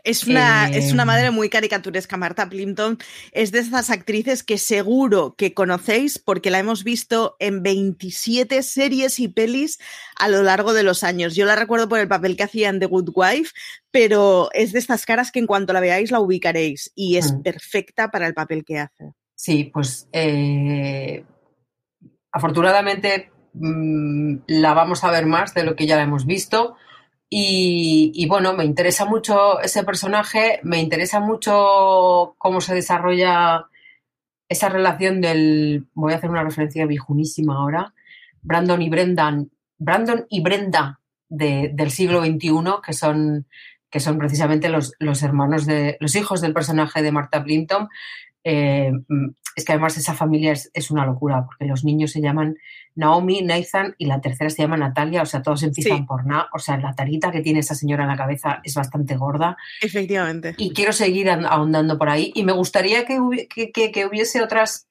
Es 0.04 0.26
una, 0.26 0.68
Eh, 0.68 0.78
es 0.78 0.92
una 0.92 1.04
madre 1.04 1.30
muy 1.30 1.48
caricaturesca. 1.48 2.16
Marta 2.16 2.48
Plimpton 2.48 2.98
es 3.30 3.52
de 3.52 3.60
esas 3.60 3.88
actrices 3.90 4.42
que 4.42 4.58
seguro 4.58 5.34
que 5.36 5.54
conocéis 5.54 6.18
porque 6.18 6.50
la 6.50 6.58
hemos 6.58 6.82
visto 6.82 7.36
en 7.38 7.62
27 7.62 8.62
series 8.64 9.20
y 9.20 9.28
pelis 9.28 9.78
a 10.18 10.28
lo 10.28 10.42
largo 10.42 10.72
de 10.72 10.82
los 10.82 11.04
años. 11.04 11.36
Yo 11.36 11.46
la 11.46 11.54
recuerdo 11.54 11.88
por 11.88 12.00
el 12.00 12.08
papel 12.08 12.36
que 12.36 12.42
hacía 12.42 12.68
en 12.68 12.80
The 12.80 12.86
Good 12.86 13.10
Wife, 13.14 13.52
pero 13.92 14.48
es 14.54 14.72
de 14.72 14.80
estas 14.80 15.06
caras 15.06 15.30
que 15.30 15.38
en 15.38 15.46
cuanto 15.46 15.72
la 15.72 15.80
veáis 15.80 16.10
la 16.10 16.18
ubicaréis 16.20 16.90
y 16.96 17.16
es 17.16 17.32
Mm. 17.32 17.42
perfecta 17.42 18.10
para 18.10 18.26
el 18.26 18.34
papel 18.34 18.64
que 18.64 18.78
hace. 18.80 19.12
Sí, 19.36 19.70
pues 19.72 20.08
eh, 20.12 21.24
afortunadamente 22.32 23.30
mm, 23.54 24.36
la 24.46 24.74
vamos 24.74 25.04
a 25.04 25.10
ver 25.10 25.26
más 25.26 25.54
de 25.54 25.62
lo 25.64 25.76
que 25.76 25.86
ya 25.86 25.96
la 25.96 26.02
hemos 26.02 26.26
visto. 26.26 26.74
Y, 27.34 28.26
bueno, 28.28 28.52
me 28.52 28.62
interesa 28.62 29.06
mucho 29.06 29.58
ese 29.62 29.84
personaje, 29.84 30.60
me 30.64 30.80
interesa 30.80 31.18
mucho 31.18 32.34
cómo 32.36 32.60
se 32.60 32.74
desarrolla 32.74 33.68
esa 34.50 34.68
relación 34.68 35.22
del, 35.22 35.86
voy 35.94 36.12
a 36.12 36.16
hacer 36.16 36.28
una 36.28 36.44
referencia 36.44 36.84
viejunísima 36.84 37.56
ahora, 37.56 37.94
Brandon 38.42 38.82
y 38.82 38.90
Brendan, 38.90 39.50
Brandon 39.78 40.26
y 40.28 40.42
Brenda 40.42 41.00
de- 41.30 41.70
del 41.72 41.90
siglo 41.90 42.22
XXI, 42.22 42.52
que 42.84 42.92
son, 42.92 43.46
que 43.88 44.00
son 44.00 44.18
precisamente 44.18 44.68
los, 44.68 44.92
los 44.98 45.22
hermanos 45.22 45.64
de, 45.64 45.96
los 46.00 46.14
hijos 46.16 46.42
del 46.42 46.52
personaje 46.52 47.00
de 47.00 47.12
Marta 47.12 47.42
Plimpton. 47.42 47.88
Eh, 48.44 48.92
mm, 49.08 49.30
es 49.56 49.64
que 49.64 49.72
además 49.72 49.96
esa 49.96 50.12
familia 50.12 50.52
es 50.52 50.90
una 50.90 51.06
locura, 51.06 51.46
porque 51.46 51.64
los 51.64 51.82
niños 51.82 52.10
se 52.10 52.20
llaman 52.20 52.58
Naomi, 52.94 53.42
Nathan 53.42 53.94
y 53.98 54.07
la 54.07 54.20
tercera 54.20 54.50
se 54.50 54.62
llama 54.62 54.76
Natalia, 54.76 55.22
o 55.22 55.26
sea, 55.26 55.42
todos 55.42 55.62
empiezan 55.62 55.98
Sí. 55.98 56.05
por 56.05 56.26
Na, 56.26 56.48
o 56.52 56.59
sea, 56.59 56.76
la 56.78 56.94
tarita 56.94 57.31
que 57.33 57.40
tiene 57.40 57.61
esa 57.61 57.74
señora 57.74 58.02
en 58.05 58.11
la 58.11 58.16
cabeza 58.16 58.61
es 58.64 58.74
bastante 58.74 59.16
gorda. 59.16 59.57
Efectivamente. 59.81 60.55
Y 60.59 60.72
quiero 60.72 60.92
seguir 60.92 61.31
an- 61.31 61.46
ahondando 61.46 61.96
por 61.98 62.09
ahí. 62.11 62.33
Y 62.35 62.44
me 62.44 62.52
gustaría 62.52 63.05
que, 63.07 63.18
hubi- 63.18 63.48
que- 63.48 63.72
que- 63.72 63.90
que 63.92 64.07
hubiese 64.07 64.42
otras 64.42 64.87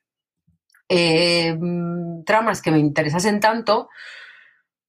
eh, 0.89 1.55
mm, 1.57 2.23
tramas 2.25 2.61
que 2.61 2.69
me 2.71 2.79
interesasen 2.79 3.39
tanto, 3.39 3.87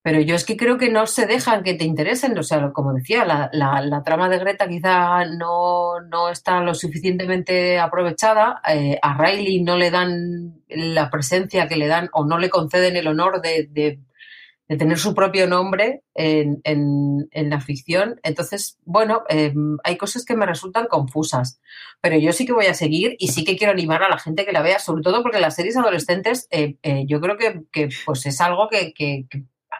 pero 0.02 0.20
yo 0.20 0.34
es 0.34 0.44
que 0.44 0.56
creo 0.56 0.78
que 0.78 0.90
no 0.90 1.06
se 1.06 1.26
dejan 1.26 1.62
que 1.62 1.74
te 1.74 1.84
interesen. 1.84 2.36
O 2.38 2.42
sea, 2.42 2.72
como 2.72 2.92
decía, 2.92 3.24
la, 3.24 3.48
la- 3.52 4.02
trama 4.02 4.28
de 4.28 4.38
Greta 4.38 4.68
quizá 4.68 5.24
no, 5.26 6.00
no 6.00 6.28
está 6.30 6.60
lo 6.60 6.74
suficientemente 6.74 7.78
aprovechada. 7.78 8.60
Eh, 8.68 8.98
a 9.00 9.16
Riley 9.16 9.62
no 9.62 9.76
le 9.76 9.90
dan 9.90 10.62
la 10.68 11.08
presencia 11.10 11.68
que 11.68 11.76
le 11.76 11.86
dan 11.86 12.08
o 12.12 12.24
no 12.26 12.38
le 12.38 12.50
conceden 12.50 12.96
el 12.96 13.06
honor 13.06 13.40
de, 13.42 13.68
de- 13.70 14.00
tener 14.78 14.98
su 14.98 15.14
propio 15.14 15.46
nombre 15.46 16.02
en, 16.14 16.60
en- 16.64 17.28
la 17.50 17.60
ficción. 17.60 18.18
Entonces, 18.22 18.78
bueno, 18.84 19.22
eh, 19.28 19.52
hay 19.84 19.96
cosas 19.98 20.24
que 20.24 20.34
me 20.34 20.46
resultan 20.46 20.86
confusas, 20.86 21.60
pero 22.00 22.16
yo 22.18 22.32
sí 22.32 22.46
que 22.46 22.54
voy 22.54 22.66
a 22.66 22.74
seguir 22.74 23.14
y 23.18 23.28
sí 23.28 23.44
que 23.44 23.56
quiero 23.58 23.72
animar 23.72 24.02
a 24.02 24.08
la 24.08 24.18
gente 24.18 24.46
que 24.46 24.52
la 24.52 24.62
vea, 24.62 24.78
sobre 24.78 25.02
todo 25.02 25.22
porque 25.22 25.40
las 25.40 25.56
series 25.56 25.76
adolescentes 25.76 26.48
eh, 26.50 26.76
eh, 26.82 27.04
yo 27.06 27.20
creo 27.20 27.36
que, 27.36 27.62
que, 27.70 27.88
pues 28.06 28.24
es 28.26 28.40
algo 28.40 28.68
que 28.70 28.94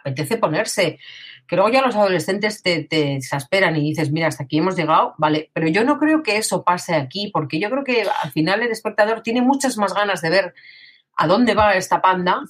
apetece 0.03 0.37
ponerse. 0.37 0.99
Que 1.47 1.57
luego 1.57 1.71
ya 1.71 1.83
los 1.83 1.97
adolescentes 1.97 2.63
te, 2.63 2.85
te 2.85 3.17
exasperan 3.17 3.77
y 3.77 3.81
dices, 3.81 4.13
mira, 4.13 4.29
hasta 4.29 4.45
aquí 4.45 4.59
hemos 4.59 4.77
llegado, 4.77 5.15
vale, 5.19 5.51
pero 5.53 5.69
yo 5.69 5.85
no 5.85 5.99
creo 5.99 6.23
que 6.23 6.37
eso 6.37 6.63
pase 6.63 6.95
aquí, 6.95 7.31
porque 7.33 7.59
yo 7.59 7.69
creo 7.71 7.85
que 7.85 8.03
al 8.23 8.31
final 8.31 8.63
el 8.63 8.71
espectador 8.71 9.23
tiene 9.23 9.43
muchas 9.43 9.77
más 9.77 9.93
ganas 9.93 10.23
de 10.23 10.31
ver 10.31 10.55
a 11.17 11.27
dónde 11.27 11.55
va 11.55 11.75
esta 11.75 12.01
panda 12.01 12.43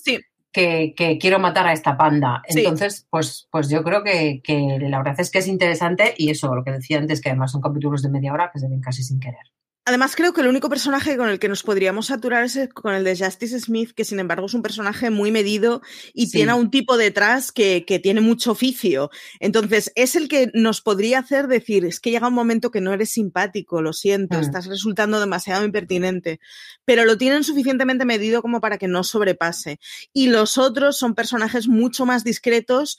que, 0.53 0.95
que 0.95 1.19
quiero 1.19 1.38
matar 1.38 1.67
a 1.67 1.73
esta 1.73 1.97
panda. 1.97 2.43
Sí. 2.47 2.61
Entonces, 2.61 3.07
pues, 3.11 3.49
pues 3.51 3.69
yo 3.71 3.83
creo 3.83 4.05
que, 4.05 4.41
que 4.45 4.79
la 4.81 4.99
verdad 4.99 5.19
es 5.19 5.31
que 5.31 5.38
es 5.38 5.49
interesante 5.49 6.15
y 6.17 6.31
eso, 6.31 6.55
lo 6.55 6.62
que 6.62 6.73
decía 6.73 6.99
antes, 6.99 7.21
que 7.21 7.31
además 7.31 7.53
son 7.53 7.62
capítulos 7.62 8.03
de 8.03 8.11
media 8.11 8.33
hora 8.33 8.51
que 8.53 8.59
se 8.59 8.69
ven 8.69 8.81
casi 8.81 9.03
sin 9.03 9.19
querer. 9.19 9.51
Además, 9.85 10.14
creo 10.14 10.33
que 10.33 10.40
el 10.42 10.47
único 10.47 10.68
personaje 10.68 11.16
con 11.16 11.29
el 11.29 11.40
que 11.40 11.49
nos 11.49 11.64
podríamos 11.64 12.07
saturar 12.07 12.45
es 12.45 12.57
con 12.73 12.95
el 12.95 13.03
de 13.03 13.16
Justice 13.16 13.59
Smith, 13.59 13.90
que 13.90 14.05
sin 14.05 14.21
embargo 14.21 14.47
es 14.47 14.55
un 14.55 14.62
personaje 14.62 15.11
muy 15.11 15.33
medido 15.33 15.83
y 16.14 16.27
Sí. 16.27 16.33
tiene 16.38 16.53
a 16.53 16.55
un 16.55 16.71
tipo 16.71 16.97
detrás 16.97 17.51
que, 17.51 17.85
que 17.85 17.99
tiene 17.99 18.21
mucho 18.21 18.53
oficio. 18.53 19.11
Entonces, 19.40 19.90
es 19.97 20.14
el 20.14 20.29
que 20.29 20.53
nos 20.55 20.83
podría 20.83 21.18
hacer 21.18 21.49
decir, 21.49 21.85
es 21.85 21.99
que 21.99 22.12
llega 22.12 22.29
un 22.29 22.35
momento 22.35 22.71
que 22.71 22.81
no 22.81 22.92
eres 22.92 23.11
simpático, 23.11 23.83
lo 23.83 23.92
siento, 23.92 24.38
Mm. 24.38 24.42
estás 24.42 24.66
resultando 24.66 25.18
demasiado 25.18 25.64
impertinente, 25.64 26.38
pero 26.85 27.05
lo 27.05 27.18
tienen 27.18 27.42
suficientemente 27.42 28.05
medido 28.05 28.40
como 28.40 28.61
para 28.61 28.79
que 28.79 28.87
no 28.87 29.03
sobrepase. 29.03 29.81
Y 30.12 30.29
los 30.29 30.59
otros 30.59 30.97
son 30.97 31.16
personajes 31.16 31.66
mucho 31.66 32.07
más 32.07 32.23
discretos 32.23 32.99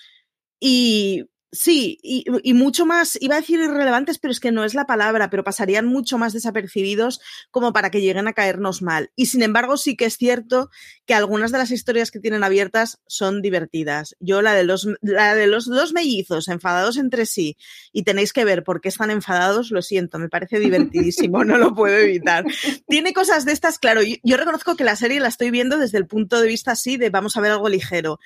y 0.60 1.24
sí, 1.54 2.00
y, 2.02 2.54
mucho 2.54 2.86
más, 2.86 3.18
iba 3.22 3.36
a 3.36 3.40
decir 3.40 3.60
irrelevantes, 3.60 4.18
pero 4.18 4.32
es 4.32 4.40
que 4.40 4.52
no 4.52 4.66
es 4.66 4.74
la 4.74 4.86
palabra, 4.86 5.30
pero 5.30 5.44
pasarían 5.44 5.86
mucho 5.86 6.18
más 6.18 6.34
desapercibidos 6.34 7.22
como 7.52 7.72
para 7.72 7.92
que 7.92 8.02
lleguen 8.02 8.28
a 8.28 8.34
caernos 8.34 8.82
mal. 8.82 9.12
Y 9.16 9.28
sin 9.28 9.44
embargo, 9.44 9.78
sí 9.78 9.96
que 9.96 10.06
es 10.06 10.18
cierto 10.18 10.70
que 11.06 11.14
algunas 11.14 11.52
de 11.52 11.60
las 11.60 11.72
historias 11.72 12.12
que 12.12 12.20
tienen 12.20 12.44
abiertas 12.44 13.00
son 13.08 13.42
divertidas. 13.42 14.16
Yo 14.20 14.42
la 14.42 14.54
de 14.54 14.64
los, 14.64 14.88
la 15.02 15.36
de 15.36 15.48
los 15.48 15.66
dos 15.66 15.94
mellizos 15.94 16.48
enfadados 16.48 16.98
entre 16.98 17.26
sí 17.26 17.56
y 17.92 18.04
tenéis 18.04 18.34
que 18.34 18.46
ver 18.46 18.64
por 18.64 18.82
qué 18.82 18.90
están 18.90 19.12
enfadados, 19.12 19.72
lo 19.72 19.82
siento, 19.82 20.20
me 20.20 20.30
parece 20.30 20.60
divertidísimo, 20.60 21.44
no 21.46 21.58
lo 21.58 21.76
puedo 21.76 21.98
evitar. 21.98 22.46
Tiene 22.88 23.14
cosas 23.14 23.46
de 23.46 23.52
estas, 23.52 23.78
claro, 23.78 24.02
yo, 24.02 24.16
yo 24.24 24.38
reconozco 24.38 24.76
que 24.76 24.84
la 24.84 24.96
serie 24.96 25.20
la 25.20 25.28
estoy 25.28 25.52
viendo 25.52 25.78
desde 25.78 26.00
el 26.00 26.08
punto 26.08 26.42
de 26.42 26.48
vista 26.48 26.72
así 26.72 26.98
de 26.98 27.12
vamos 27.12 27.38
a 27.38 27.42
ver 27.42 27.52
algo 27.52 27.70
ligero. 27.70 28.20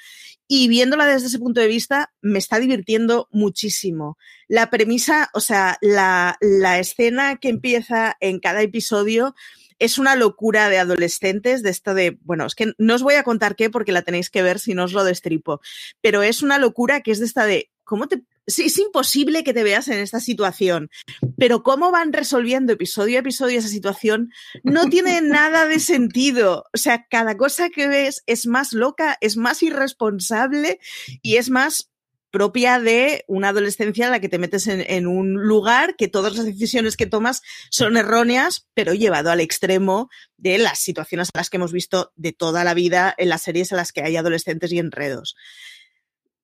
Y 0.48 0.68
viéndola 0.68 1.06
desde 1.06 1.28
ese 1.28 1.40
punto 1.40 1.60
de 1.60 1.68
vista, 1.68 2.14
me 2.22 2.40
está 2.40 2.60
divirtiendo 2.60 3.28
muchísimo. 3.32 4.18
La 4.48 4.70
premisa, 4.70 5.30
o 5.34 5.42
sea, 5.42 5.78
la, 5.82 6.38
la 6.40 6.80
escena 6.80 7.38
que 7.38 7.50
empieza 7.50 8.16
en 8.22 8.40
cada 8.40 8.62
episodio 8.62 9.36
es 9.80 9.98
una 9.98 10.16
locura 10.16 10.70
de 10.70 10.80
adolescentes, 10.80 11.64
de 11.64 11.70
esto 11.70 11.94
de, 11.94 12.18
bueno, 12.22 12.46
es 12.46 12.56
que 12.56 12.74
no 12.78 12.96
os 12.96 13.04
voy 13.04 13.16
a 13.16 13.24
contar 13.24 13.56
qué 13.56 13.70
porque 13.70 13.92
la 13.92 14.02
tenéis 14.02 14.30
que 14.30 14.42
ver 14.42 14.60
si 14.60 14.74
no 14.74 14.86
os 14.86 14.94
lo 14.94 15.04
destripo, 15.04 15.62
pero 16.02 16.24
es 16.24 16.42
una 16.42 16.58
locura 16.58 17.02
que 17.02 17.12
es 17.12 17.20
de 17.20 17.26
esta 17.26 17.46
de, 17.46 17.70
¿cómo 17.84 18.08
te 18.08 18.24
es 18.48 18.80
imposible 18.80 19.44
que 19.44 19.54
te 19.54 19.64
veas 19.64 19.88
en 19.90 20.00
esta 20.00 20.20
situación, 20.20 20.90
pero 21.38 21.64
cómo 21.64 21.92
van 21.92 22.14
resolviendo 22.14 22.74
episodio 22.74 23.18
a 23.18 23.20
episodio 23.20 23.60
esa 23.60 23.68
situación 23.68 24.32
no 24.64 24.90
tiene 24.90 25.22
nada 25.22 25.68
de 25.68 25.80
sentido. 25.80 26.66
O 26.74 26.78
sea, 26.78 27.06
cada 27.10 27.36
cosa 27.36 27.70
que 27.70 27.88
ves 27.88 28.24
es 28.26 28.48
más 28.48 28.72
loca, 28.72 29.18
es 29.20 29.36
más 29.36 29.62
irresponsable 29.64 30.80
y 31.22 31.36
es 31.36 31.50
más 31.50 31.92
propia 32.32 32.80
de 32.80 33.24
una 33.28 33.50
adolescencia 33.50 34.06
en 34.06 34.12
la 34.12 34.20
que 34.20 34.30
te 34.30 34.38
metes 34.38 34.68
en, 34.68 34.82
en, 34.82 35.08
un 35.08 35.34
lugar 35.34 35.96
que 35.96 36.08
todas 36.08 36.36
las 36.36 36.46
decisiones 36.46 36.98
que 36.98 37.06
tomas 37.06 37.42
son 37.70 37.98
erróneas, 37.98 38.68
pero 38.74 38.94
llevado 38.94 39.32
al 39.32 39.40
extremo 39.40 40.10
de 40.38 40.58
las 40.58 40.80
situaciones 40.80 41.30
a 41.34 41.40
las 41.40 41.50
que 41.50 41.58
hemos 41.58 41.72
visto 41.72 42.12
de 42.16 42.34
toda 42.34 42.64
la 42.64 42.74
vida 42.74 43.14
en 43.18 43.30
las 43.30 43.42
series 43.42 43.72
en 43.72 43.78
las 43.78 43.92
que 43.92 44.04
hay 44.04 44.18
adolescentes 44.18 44.72
y 44.72 44.80
enredos. 44.80 45.36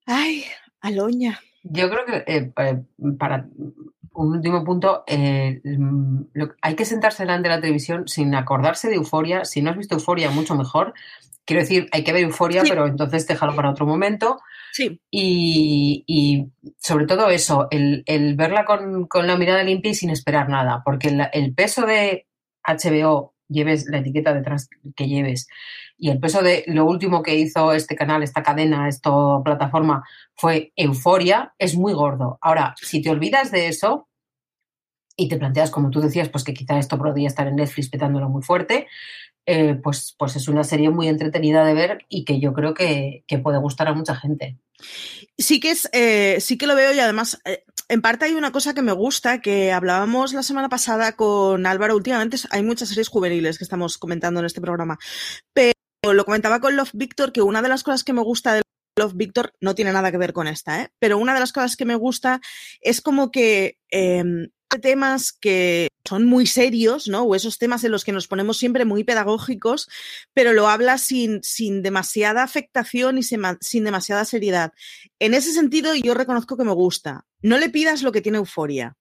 Ay, 0.05 0.45
Aloña. 0.79 1.41
Yo 1.63 1.89
creo 1.89 2.05
que 2.05 2.23
eh, 2.27 2.51
para 3.17 3.47
un 4.13 4.33
último 4.33 4.63
punto, 4.63 5.03
eh, 5.07 5.61
lo, 5.63 6.53
hay 6.61 6.75
que 6.75 6.85
sentarse 6.85 7.23
delante 7.23 7.49
de 7.49 7.55
la 7.55 7.61
televisión 7.61 8.07
sin 8.07 8.35
acordarse 8.35 8.89
de 8.89 8.95
euforia. 8.95 9.45
Si 9.45 9.61
no 9.61 9.71
has 9.71 9.77
visto 9.77 9.95
euforia, 9.95 10.29
mucho 10.29 10.55
mejor. 10.55 10.93
Quiero 11.45 11.61
decir, 11.61 11.89
hay 11.91 12.03
que 12.03 12.13
ver 12.13 12.23
euforia, 12.23 12.61
sí. 12.61 12.69
pero 12.69 12.87
entonces 12.87 13.27
déjalo 13.27 13.55
para 13.55 13.71
otro 13.71 13.85
momento. 13.85 14.39
Sí. 14.71 14.99
Y, 15.09 16.03
y 16.07 16.47
sobre 16.77 17.05
todo 17.05 17.29
eso, 17.29 17.67
el, 17.71 18.03
el 18.05 18.35
verla 18.35 18.65
con, 18.65 19.07
con, 19.07 19.27
la 19.27 19.37
mirada 19.37 19.63
limpia 19.63 19.91
y 19.91 19.95
sin 19.95 20.09
esperar 20.09 20.49
nada, 20.49 20.81
porque 20.85 21.09
el, 21.09 21.27
el 21.33 21.53
peso 21.53 21.85
de 21.85 22.27
HBO, 22.65 23.32
lleves 23.47 23.85
la 23.87 23.99
etiqueta 23.99 24.33
detrás 24.33 24.69
que 24.95 25.07
lleves, 25.07 25.47
y 25.97 26.09
el 26.09 26.19
peso 26.19 26.41
de 26.41 26.63
lo 26.67 26.85
último 26.85 27.23
que 27.23 27.35
hizo 27.35 27.71
este 27.73 27.95
canal, 27.95 28.23
esta 28.23 28.43
cadena, 28.43 28.89
esta 28.89 29.11
plataforma, 29.43 30.03
fue 30.35 30.73
euforia, 30.75 31.53
es 31.57 31.75
muy 31.75 31.93
gordo. 31.93 32.37
Ahora, 32.41 32.75
si 32.81 33.01
te 33.01 33.09
olvidas 33.09 33.51
de 33.51 33.67
eso 33.67 34.09
y 35.15 35.29
te 35.29 35.37
planteas, 35.37 35.71
como 35.71 35.91
tú 35.91 36.01
decías, 36.01 36.29
pues 36.29 36.43
que 36.43 36.53
quizá 36.53 36.77
esto 36.79 36.97
podría 36.97 37.27
estar 37.27 37.47
en 37.47 37.55
Netflix 37.55 37.89
petándolo 37.89 38.29
muy 38.29 38.41
fuerte, 38.41 38.87
eh, 39.45 39.75
pues, 39.75 40.15
pues 40.17 40.35
es 40.35 40.47
una 40.47 40.63
serie 40.63 40.89
muy 40.89 41.07
entretenida 41.07 41.65
de 41.65 41.73
ver 41.73 42.05
y 42.09 42.23
que 42.23 42.39
yo 42.39 42.53
creo 42.53 42.73
que, 42.73 43.23
que 43.27 43.39
puede 43.39 43.59
gustar 43.59 43.87
a 43.87 43.93
mucha 43.93 44.15
gente. 44.15 44.57
Sí 45.37 45.59
que 45.59 45.71
es, 45.71 45.89
eh, 45.93 46.37
sí 46.39 46.57
que 46.57 46.67
lo 46.67 46.75
veo 46.75 46.93
y 46.93 46.99
además, 46.99 47.41
eh, 47.45 47.63
en 47.93 48.01
parte 48.01 48.25
hay 48.25 48.33
una 48.33 48.51
cosa 48.51 48.73
que 48.73 48.81
me 48.81 48.91
gusta, 48.91 49.39
que 49.39 49.71
hablábamos 49.71 50.33
la 50.33 50.41
semana 50.41 50.67
pasada 50.67 51.15
con 51.15 51.67
Álvaro, 51.67 51.95
últimamente 51.95 52.37
hay 52.49 52.63
muchas 52.63 52.89
series 52.89 53.07
juveniles 53.07 53.59
que 53.59 53.63
estamos 53.63 53.99
comentando 53.99 54.39
en 54.39 54.47
este 54.47 54.61
programa, 54.61 54.97
pero 55.53 55.73
lo 56.11 56.25
comentaba 56.25 56.59
con 56.59 56.75
Love 56.75 56.89
Victor, 56.93 57.31
que 57.31 57.43
una 57.43 57.61
de 57.61 57.69
las 57.69 57.83
cosas 57.83 58.03
que 58.03 58.13
me 58.13 58.23
gusta 58.23 58.55
de 58.55 58.61
Love 58.97 59.13
Victor 59.15 59.53
no 59.61 59.75
tiene 59.75 59.93
nada 59.93 60.11
que 60.11 60.17
ver 60.17 60.33
con 60.33 60.47
esta, 60.47 60.81
¿eh? 60.81 60.89
pero 60.97 61.19
una 61.19 61.35
de 61.35 61.39
las 61.39 61.53
cosas 61.53 61.75
que 61.75 61.85
me 61.85 61.95
gusta 61.95 62.41
es 62.81 62.99
como 62.99 63.29
que 63.29 63.77
eh, 63.91 64.23
temas 64.79 65.31
que 65.31 65.89
son 66.05 66.25
muy 66.25 66.45
serios, 66.45 67.07
¿no? 67.07 67.23
O 67.23 67.35
esos 67.35 67.57
temas 67.57 67.83
en 67.83 67.91
los 67.91 68.03
que 68.03 68.11
nos 68.11 68.27
ponemos 68.27 68.57
siempre 68.57 68.85
muy 68.85 69.03
pedagógicos, 69.03 69.89
pero 70.33 70.53
lo 70.53 70.67
habla 70.67 70.97
sin, 70.97 71.41
sin 71.43 71.81
demasiada 71.81 72.43
afectación 72.43 73.17
y 73.17 73.23
sin, 73.23 73.41
sin 73.61 73.83
demasiada 73.83 74.25
seriedad. 74.25 74.73
En 75.19 75.33
ese 75.33 75.53
sentido, 75.53 75.95
yo 75.95 76.13
reconozco 76.13 76.57
que 76.57 76.65
me 76.65 76.73
gusta. 76.73 77.25
No 77.41 77.57
le 77.57 77.69
pidas 77.69 78.03
lo 78.03 78.11
que 78.11 78.21
tiene 78.21 78.37
euforia. 78.37 78.95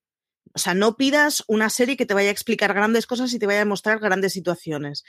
O 0.55 0.59
sea, 0.59 0.75
no 0.75 0.97
pidas 0.97 1.43
una 1.47 1.71
serie 1.71 1.97
que 1.97 2.05
te 2.05 2.15
vaya 2.15 2.29
a 2.29 2.33
explicar 2.33 2.75
grandes 2.75 3.07
cosas 3.07 3.33
y 3.33 3.39
te 3.39 3.47
vaya 3.47 3.63
a 3.63 3.67
mostrar 3.67 3.99
grandes 4.01 4.35
situaciones. 4.35 5.05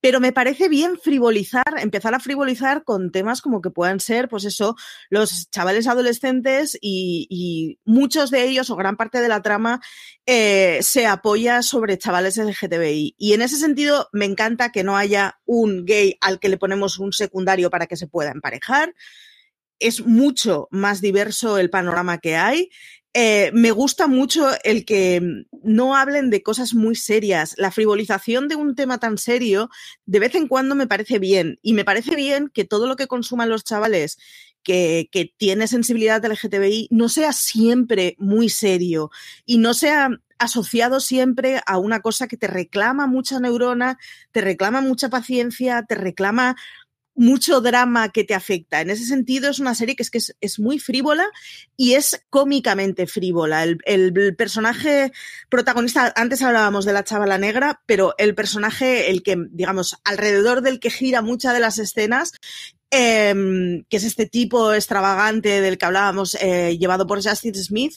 Pero 0.00 0.20
me 0.20 0.32
parece 0.32 0.68
bien 0.68 0.98
frivolizar, 0.98 1.76
empezar 1.78 2.14
a 2.14 2.20
frivolizar 2.20 2.84
con 2.84 3.12
temas 3.12 3.40
como 3.40 3.60
que 3.60 3.70
puedan 3.70 4.00
ser, 4.00 4.28
pues 4.28 4.44
eso, 4.44 4.76
los 5.08 5.50
chavales 5.50 5.86
adolescentes 5.86 6.76
y, 6.80 7.78
muchos 7.84 8.30
de 8.30 8.44
ellos 8.44 8.70
o 8.70 8.76
gran 8.76 8.96
parte 8.96 9.20
de 9.20 9.28
la 9.28 9.42
trama 9.42 9.80
eh, 10.26 10.78
se 10.82 11.06
apoya 11.06 11.62
sobre 11.62 11.98
chavales 11.98 12.36
LGTBI. 12.36 13.14
Y 13.16 13.32
en 13.32 13.42
ese 13.42 13.56
sentido 13.56 14.08
me 14.12 14.24
encanta 14.24 14.72
que 14.72 14.84
no 14.84 14.96
haya 14.96 15.38
un 15.44 15.84
gay 15.84 16.16
al 16.20 16.38
que 16.38 16.48
le 16.48 16.58
ponemos 16.58 16.98
un 16.98 17.12
secundario 17.12 17.70
para 17.70 17.86
que 17.86 17.96
se 17.96 18.06
pueda 18.06 18.30
emparejar. 18.30 18.94
Es 19.78 20.04
mucho 20.04 20.68
más 20.70 21.00
diverso 21.00 21.58
el 21.58 21.70
panorama 21.70 22.18
que 22.18 22.36
hay. 22.36 22.70
Eh, 23.14 23.50
me 23.54 23.70
gusta 23.70 24.06
mucho 24.06 24.48
el 24.64 24.84
que 24.84 25.44
no 25.62 25.96
hablen 25.96 26.30
de 26.30 26.42
cosas 26.42 26.74
muy 26.74 26.94
serias. 26.94 27.54
La 27.56 27.70
frivolización 27.70 28.48
de 28.48 28.56
un 28.56 28.74
tema 28.74 28.98
tan 28.98 29.18
serio 29.18 29.70
de 30.06 30.20
vez 30.20 30.34
en 30.34 30.46
cuando 30.46 30.74
me 30.74 30.86
parece 30.86 31.18
bien. 31.18 31.58
Y 31.62 31.72
me 31.72 31.84
parece 31.84 32.14
bien 32.16 32.48
que 32.52 32.64
todo 32.64 32.86
lo 32.86 32.96
que 32.96 33.06
consuman 33.06 33.48
los 33.48 33.64
chavales 33.64 34.18
que, 34.62 35.08
que 35.10 35.32
tiene 35.36 35.66
sensibilidad 35.68 36.24
LGTBI 36.24 36.88
no 36.90 37.08
sea 37.08 37.32
siempre 37.32 38.14
muy 38.18 38.48
serio 38.48 39.10
y 39.46 39.58
no 39.58 39.72
sea 39.74 40.10
asociado 40.38 41.00
siempre 41.00 41.60
a 41.66 41.78
una 41.78 42.00
cosa 42.00 42.28
que 42.28 42.36
te 42.36 42.46
reclama 42.46 43.06
mucha 43.06 43.40
neurona, 43.40 43.98
te 44.30 44.40
reclama 44.40 44.80
mucha 44.80 45.08
paciencia, 45.08 45.82
te 45.82 45.96
reclama 45.96 46.56
mucho 47.18 47.60
drama 47.60 48.10
que 48.10 48.24
te 48.24 48.34
afecta. 48.34 48.80
En 48.80 48.90
ese 48.90 49.04
sentido, 49.04 49.50
es 49.50 49.58
una 49.58 49.74
serie 49.74 49.96
que 49.96 50.02
es 50.02 50.10
que 50.10 50.18
es, 50.18 50.36
es 50.40 50.58
muy 50.58 50.78
frívola 50.78 51.26
y 51.76 51.94
es 51.94 52.24
cómicamente 52.30 53.06
frívola. 53.06 53.64
El, 53.64 53.78
el, 53.84 54.36
personaje 54.36 55.12
protagonista, 55.48 56.12
antes 56.16 56.42
hablábamos 56.42 56.84
de 56.84 56.92
la 56.92 57.04
chavala 57.04 57.36
negra, 57.36 57.82
pero 57.86 58.14
el 58.18 58.34
personaje, 58.34 59.10
el 59.10 59.22
que, 59.22 59.36
digamos, 59.50 59.96
alrededor 60.04 60.62
del 60.62 60.78
que 60.80 60.90
gira 60.90 61.20
muchas 61.20 61.54
de 61.54 61.60
las 61.60 61.78
escenas, 61.78 62.32
eh, 62.90 63.84
que 63.88 63.96
es 63.96 64.04
este 64.04 64.26
tipo 64.26 64.72
extravagante 64.72 65.60
del 65.60 65.76
que 65.76 65.86
hablábamos, 65.86 66.36
eh, 66.40 66.76
llevado 66.78 67.06
por 67.06 67.22
Justin 67.22 67.54
Smith, 67.54 67.94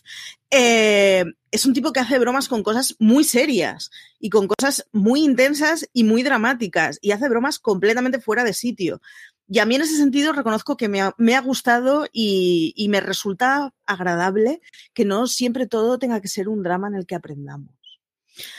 eh, 0.50 1.24
es 1.50 1.66
un 1.66 1.74
tipo 1.74 1.94
que 1.94 2.02
hace 2.02 2.20
bromas 2.20 2.48
con 2.48 2.64
cosas 2.64 2.96
muy 3.00 3.24
serias 3.24 3.90
y 4.20 4.30
con 4.30 4.48
cosas 4.48 4.88
muy 4.92 5.24
intensas 5.24 5.88
y 5.94 6.04
muy 6.04 6.24
dramáticas 6.24 7.00
y 7.02 7.12
hace 7.12 7.30
bromas 7.30 7.60
completamente 7.60 8.20
fuera 8.20 8.44
de 8.44 8.54
sitio. 8.54 9.02
Y 9.48 9.60
a 9.60 9.66
mí 9.66 9.76
en 9.76 9.82
ese 9.82 9.98
sentido 9.98 10.32
reconozco 10.32 10.78
que 10.78 10.88
me 10.88 11.02
ha, 11.02 11.14
me 11.18 11.36
ha 11.36 11.42
gustado 11.42 12.06
y, 12.12 12.74
y, 12.76 12.88
me 12.88 13.02
resulta 13.02 13.74
agradable 13.86 14.62
que 14.94 15.04
no 15.04 15.28
siempre 15.28 15.68
todo 15.68 16.00
tenga 16.00 16.22
que 16.22 16.30
ser 16.30 16.48
un 16.48 16.64
drama 16.64 16.88
en 16.88 16.96
el 16.96 17.06
que 17.06 17.16
aprendamos. 17.16 17.81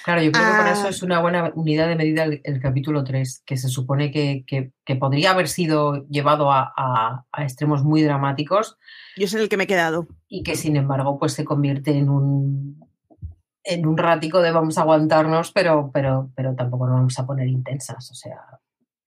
Claro, 0.05 0.23
yo 0.23 0.33
creo 0.33 0.45
que 0.45 0.59
por 0.59 0.67
eso 0.69 0.89
es 0.89 1.03
una 1.03 1.21
buena 1.21 1.51
unidad 1.55 1.89
de 1.89 1.97
medida 1.97 2.25
el, 2.25 2.41
el 2.45 2.61
capítulo 2.61 3.05
3, 3.05 3.43
que 3.47 3.57
se 3.57 3.69
supone 3.69 4.11
que, 4.11 4.45
que, 4.47 4.73
que 4.85 4.97
podría 4.97 5.31
haber 5.31 5.49
sido 5.49 6.07
llevado 6.09 6.53
a, 6.53 6.73
a, 6.77 7.25
a, 7.33 7.43
extremos 7.43 7.83
muy 7.83 8.03
dramáticos. 8.03 8.79
Yo 9.17 9.25
es 9.25 9.35
en 9.35 9.41
el 9.41 9.49
que 9.49 9.57
me 9.57 9.65
he 9.65 9.67
quedado. 9.69 10.07
Y 10.29 10.43
que 10.43 10.57
sin 10.57 10.77
embargo 10.77 11.19
pues 11.19 11.33
se 11.33 11.45
convierte 11.45 11.97
en 11.97 12.09
un 12.09 12.83
en 13.65 13.87
un 13.87 13.97
ratico 13.97 14.41
de 14.41 14.51
vamos 14.51 14.77
a 14.77 14.83
aguantarnos, 14.83 15.53
pero, 15.53 15.91
pero, 15.93 16.31
pero 16.35 16.55
tampoco 16.55 16.87
nos 16.87 16.97
vamos 16.97 17.19
a 17.19 17.27
poner 17.27 17.47
intensas, 17.47 18.11
o 18.11 18.15
sea, 18.15 18.41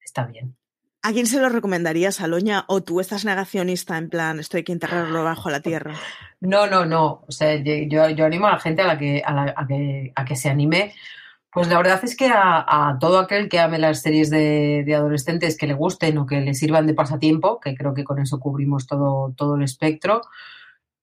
está 0.00 0.24
bien. 0.24 0.56
¿A 1.06 1.12
quién 1.12 1.26
se 1.26 1.40
lo 1.40 1.48
recomendarías, 1.48 2.20
Aloña? 2.20 2.64
¿O 2.66 2.82
tú 2.82 2.98
estás 2.98 3.24
negacionista 3.24 3.96
en 3.96 4.08
plan, 4.08 4.40
estoy 4.40 4.62
aquí 4.62 4.72
enterrarlo 4.72 5.22
bajo 5.22 5.50
la 5.50 5.60
tierra? 5.60 5.94
No, 6.40 6.66
no, 6.66 6.84
no. 6.84 7.22
O 7.28 7.30
sea, 7.30 7.54
yo, 7.54 8.10
yo 8.10 8.24
animo 8.24 8.48
a 8.48 8.54
la 8.54 8.58
gente 8.58 8.82
a, 8.82 8.88
la 8.88 8.98
que, 8.98 9.22
a, 9.24 9.32
la, 9.32 9.54
a, 9.56 9.68
que, 9.68 10.12
a 10.16 10.24
que 10.24 10.34
se 10.34 10.50
anime. 10.50 10.94
Pues 11.52 11.68
la 11.68 11.76
verdad 11.76 12.00
es 12.02 12.16
que 12.16 12.26
a, 12.26 12.64
a 12.88 12.98
todo 12.98 13.20
aquel 13.20 13.48
que 13.48 13.60
ame 13.60 13.78
las 13.78 14.02
series 14.02 14.30
de, 14.30 14.82
de, 14.84 14.94
adolescentes 14.96 15.56
que 15.56 15.68
le 15.68 15.74
gusten 15.74 16.18
o 16.18 16.26
que 16.26 16.40
le 16.40 16.54
sirvan 16.54 16.88
de 16.88 16.94
pasatiempo, 16.94 17.60
que 17.60 17.76
creo 17.76 17.94
que 17.94 18.02
con 18.02 18.18
eso 18.18 18.40
cubrimos 18.40 18.88
todo, 18.88 19.32
todo 19.36 19.54
el 19.54 19.62
espectro, 19.62 20.22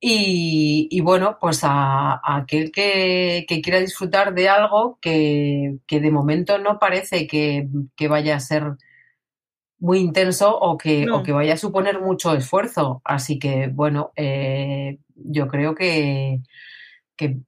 y, 0.02 0.90
y, 0.92 1.00
bueno, 1.00 1.38
pues 1.40 1.64
a, 1.64 2.16
a 2.16 2.36
aquel 2.36 2.74
que, 2.74 3.46
que, 3.48 3.62
quiera 3.62 3.80
disfrutar 3.80 4.34
de 4.34 4.50
algo 4.50 5.00
que, 5.02 5.78
que 5.88 6.02
de 6.02 6.12
momento 6.12 6.58
no 6.58 6.78
parece 6.78 7.26
que, 7.26 7.70
que, 7.96 8.10
vaya 8.10 8.36
a 8.36 8.42
ser 8.42 8.74
muy 9.84 10.00
intenso 10.00 10.58
o 10.58 10.78
que, 10.78 11.06
no. 11.06 11.18
o 11.18 11.24
que 11.24 11.34
vaya 11.34 11.56
a 11.56 11.58
suponer 11.58 12.00
mucho 12.00 12.34
esfuerzo. 12.34 13.02
Así 13.04 13.38
que, 13.38 13.68
bueno, 13.68 14.12
eh, 14.16 15.00
yo 15.14 15.50
creo 15.50 15.76
que, 15.76 16.40
que, 17.18 17.42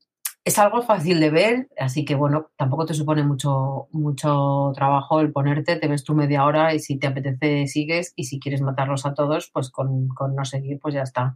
es 0.44 0.60
algo 0.60 0.82
fácil 0.84 1.22
de 1.22 1.30
ver, 1.30 1.70
así 1.80 2.04
que, 2.04 2.14
bueno, 2.14 2.52
tampoco 2.58 2.86
te 2.86 2.94
supone 2.94 3.24
mucho, 3.24 3.88
mucho 3.92 4.74
trabajo 4.76 5.22
el 5.22 5.32
ponerte, 5.32 5.78
te 5.78 5.88
ves 5.88 6.04
tú 6.04 6.14
media 6.14 6.46
hora 6.46 6.74
y 6.76 6.80
si 6.80 7.00
te 7.00 7.08
apetece 7.08 7.68
sigues 7.68 8.12
y 8.18 8.26
si 8.26 8.40
quieres 8.40 8.62
matarlos 8.62 9.06
a 9.06 9.14
todos, 9.14 9.50
pues 9.54 9.72
con, 9.72 10.10
con 10.10 10.36
no 10.36 10.44
seguir, 10.44 10.78
pues 10.80 10.94
ya 10.94 11.04
está. 11.04 11.36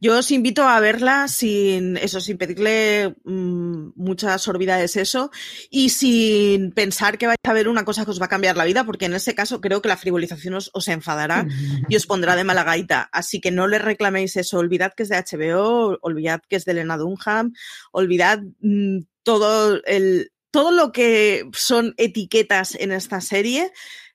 Yo 0.00 0.18
os 0.18 0.30
invito 0.30 0.62
a 0.62 0.80
verla 0.80 1.28
sin 1.28 1.96
eso, 1.96 2.20
sin 2.20 2.38
pedirle 2.38 3.14
mmm, 3.24 3.92
mucha 3.96 4.38
sorbida 4.38 4.76
de 4.76 4.88
seso 4.88 5.30
y 5.70 5.90
sin 5.90 6.72
pensar 6.72 7.18
que 7.18 7.26
vais 7.26 7.38
a 7.42 7.52
ver 7.52 7.68
una 7.68 7.84
cosa 7.84 8.04
que 8.04 8.10
os 8.10 8.20
va 8.20 8.26
a 8.26 8.28
cambiar 8.28 8.56
la 8.56 8.64
vida, 8.64 8.84
porque 8.84 9.06
en 9.06 9.14
ese 9.14 9.34
caso 9.34 9.60
creo 9.60 9.82
que 9.82 9.88
la 9.88 9.96
frivolización 9.96 10.54
os, 10.54 10.70
os 10.74 10.88
enfadará 10.88 11.46
y 11.88 11.96
os 11.96 12.06
pondrá 12.06 12.36
de 12.36 12.44
mala 12.44 12.64
gaita. 12.64 13.08
Así 13.12 13.40
que 13.40 13.50
no 13.50 13.66
le 13.66 13.78
reclaméis 13.78 14.36
eso. 14.36 14.58
Olvidad 14.58 14.92
que 14.94 15.04
es 15.04 15.08
de 15.08 15.16
HBO, 15.16 15.98
olvidad 16.02 16.42
que 16.48 16.56
es 16.56 16.64
de 16.64 16.72
Elena 16.72 16.96
Dunham, 16.96 17.52
olvidad 17.92 18.40
mmm, 18.60 19.00
todo 19.22 19.80
el, 19.84 20.32
todo 20.52 20.70
lo 20.70 20.92
que 20.92 21.48
son 21.54 21.94
etiquetas 21.96 22.74
en 22.74 22.92
esta 22.92 23.20
serie, 23.20 23.72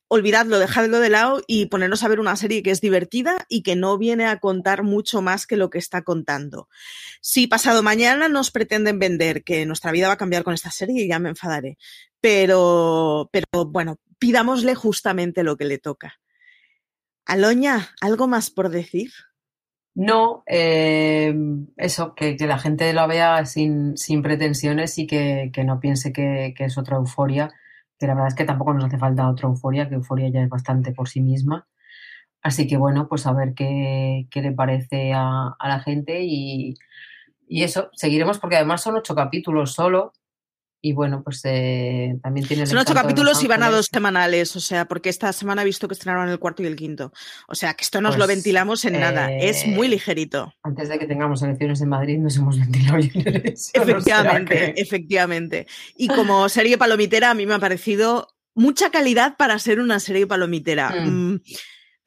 olvidadlo, 0.08 0.60
dejadlo 0.60 1.00
de 1.00 1.10
lado 1.10 1.42
y 1.48 1.68
ponernos 1.68 2.04
a 2.04 2.08
ver 2.08 2.20
una 2.20 2.36
serie 2.36 2.64
que 2.64 2.72
es 2.72 2.82
divertida 2.82 3.46
y 3.50 3.64
que 3.64 3.76
no 3.76 3.98
viene 3.98 4.26
a 4.26 4.40
contar 4.40 4.84
mucho 4.84 5.22
más 5.22 5.48
que 5.48 5.58
lo 5.58 5.70
que 5.70 5.78
está 5.78 6.04
contando. 6.04 6.70
Si 7.22 7.48
pasado 7.48 7.84
mañana 7.84 8.30
nos 8.30 8.52
pretenden 8.52 9.00
vender 9.00 9.44
que 9.44 9.66
nuestra 9.66 9.92
vida 9.92 10.08
va 10.08 10.14
a 10.14 10.18
cambiar 10.18 10.44
con 10.44 10.54
esta 10.54 10.72
serie, 10.72 11.08
ya 11.08 11.20
me 11.20 11.30
enfadaré. 11.30 11.78
Pero, 12.22 13.30
pero 13.32 13.66
bueno, 13.66 14.00
pidámosle 14.20 14.76
justamente 14.76 15.44
lo 15.44 15.58
que 15.58 15.66
le 15.66 15.78
toca. 15.78 16.20
Aloña, 17.26 17.90
¿algo 18.00 18.28
más 18.28 18.50
por 18.50 18.70
decir? 18.70 19.12
No, 19.94 20.44
eh, 20.46 21.34
eso, 21.76 22.14
que, 22.14 22.38
la 22.40 22.60
gente 22.60 22.94
lo 22.94 23.08
vea 23.08 23.44
sin, 23.46 23.98
sin 23.98 24.22
pretensiones 24.22 24.98
y 25.00 25.08
que, 25.08 25.50
que 25.52 25.64
no 25.64 25.80
piense 25.80 26.14
que, 26.14 26.54
es 26.56 26.78
otra 26.78 26.98
euforia, 26.98 27.52
la 28.06 28.14
verdad 28.14 28.28
es 28.28 28.36
que 28.36 28.46
tampoco 28.46 28.74
nos 28.74 28.84
hace 28.84 28.98
falta 29.00 29.30
otra 29.30 29.48
euforia, 29.48 29.90
que 29.90 29.96
euforia 29.96 30.30
ya 30.30 30.42
es 30.42 30.50
bastante 30.50 30.92
por 30.92 31.10
sí 31.10 31.22
misma. 31.22 31.68
Así 32.42 32.68
que 32.68 32.78
bueno, 32.78 33.08
pues 33.10 33.26
a 33.26 33.34
ver 33.34 33.54
qué, 33.56 34.28
qué 34.30 34.42
le 34.42 34.52
parece 34.52 35.14
a, 35.14 35.56
a 35.60 35.68
la 35.68 35.80
gente 35.80 36.24
y, 36.24 36.76
y, 37.48 37.64
eso, 37.64 37.90
seguiremos 37.94 38.40
porque 38.40 38.58
además 38.58 38.82
son 38.82 38.96
ocho 38.96 39.16
capítulos 39.16 39.74
solo, 39.74 40.14
y 40.82 40.94
bueno, 40.94 41.24
pues 41.24 41.42
eh, 41.46 42.18
también 42.22 42.48
tiene. 42.48 42.66
Son 42.66 42.78
ocho 42.78 42.94
capítulos 42.94 43.44
y 43.44 43.48
van 43.48 43.64
a 43.64 43.72
dos 43.72 43.88
semanales, 43.92 44.56
o 44.56 44.60
sea, 44.60 44.86
porque 44.88 45.10
esta 45.10 45.34
semana 45.34 45.64
he 45.64 45.66
visto 45.66 45.88
que 45.88 45.94
estrenaron 45.94 46.30
el 46.30 46.40
cuarto 46.40 46.64
y 46.64 46.68
el 46.68 46.76
quinto. 46.76 47.12
O 47.48 47.56
sea, 47.56 47.74
que 47.74 47.84
esto 47.84 48.00
nos 48.00 48.12
pues, 48.12 48.20
lo 48.20 48.28
ventilamos 48.28 48.86
en 48.86 48.96
eh, 48.96 49.00
nada. 49.00 49.32
Es 49.32 49.66
muy 49.66 49.88
ligerito. 49.88 50.54
Antes 50.64 50.90
de 50.90 51.00
que 51.00 51.08
tengamos 51.08 51.42
elecciones 51.42 51.82
en 51.82 51.90
Madrid, 51.90 52.20
nos 52.20 52.38
hemos 52.38 52.60
ventilado 52.60 52.98
eso, 52.98 53.72
Efectivamente, 53.74 54.56
o 54.56 54.60
sea 54.60 54.74
que... 54.74 54.82
efectivamente. 54.82 55.68
Y 55.96 56.08
como 56.08 56.48
serie 56.50 56.78
palomitera, 56.78 57.32
a 57.32 57.34
mí 57.34 57.46
me 57.46 57.56
ha 57.56 57.60
parecido 57.60 58.28
mucha 58.54 58.90
calidad 58.90 59.38
para 59.38 59.58
ser 59.60 59.80
una 59.80 60.00
serie 60.00 60.28
palomitera. 60.28 60.90
Mm. 60.90 61.34
Mm, 61.34 61.42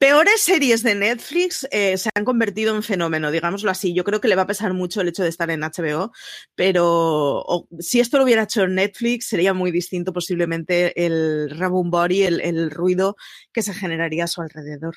Peores 0.01 0.41
series 0.41 0.81
de 0.81 0.95
Netflix 0.95 1.67
eh, 1.69 1.95
se 1.95 2.09
han 2.15 2.25
convertido 2.25 2.75
en 2.75 2.81
fenómeno, 2.81 3.29
digámoslo 3.29 3.69
así. 3.69 3.93
Yo 3.93 4.03
creo 4.03 4.19
que 4.19 4.27
le 4.27 4.35
va 4.35 4.41
a 4.41 4.47
pesar 4.47 4.73
mucho 4.73 4.99
el 4.99 5.09
hecho 5.09 5.21
de 5.21 5.29
estar 5.29 5.51
en 5.51 5.61
HBO, 5.61 6.11
pero 6.55 7.43
o, 7.45 7.67
si 7.77 7.99
esto 7.99 8.17
lo 8.17 8.23
hubiera 8.23 8.41
hecho 8.41 8.63
en 8.63 8.73
Netflix 8.73 9.27
sería 9.27 9.53
muy 9.53 9.69
distinto 9.69 10.11
posiblemente 10.11 11.05
el 11.05 11.51
rabumbori, 11.51 12.23
el, 12.23 12.41
el 12.41 12.71
ruido 12.71 13.15
que 13.53 13.61
se 13.61 13.75
generaría 13.75 14.23
a 14.23 14.27
su 14.27 14.41
alrededor. 14.41 14.95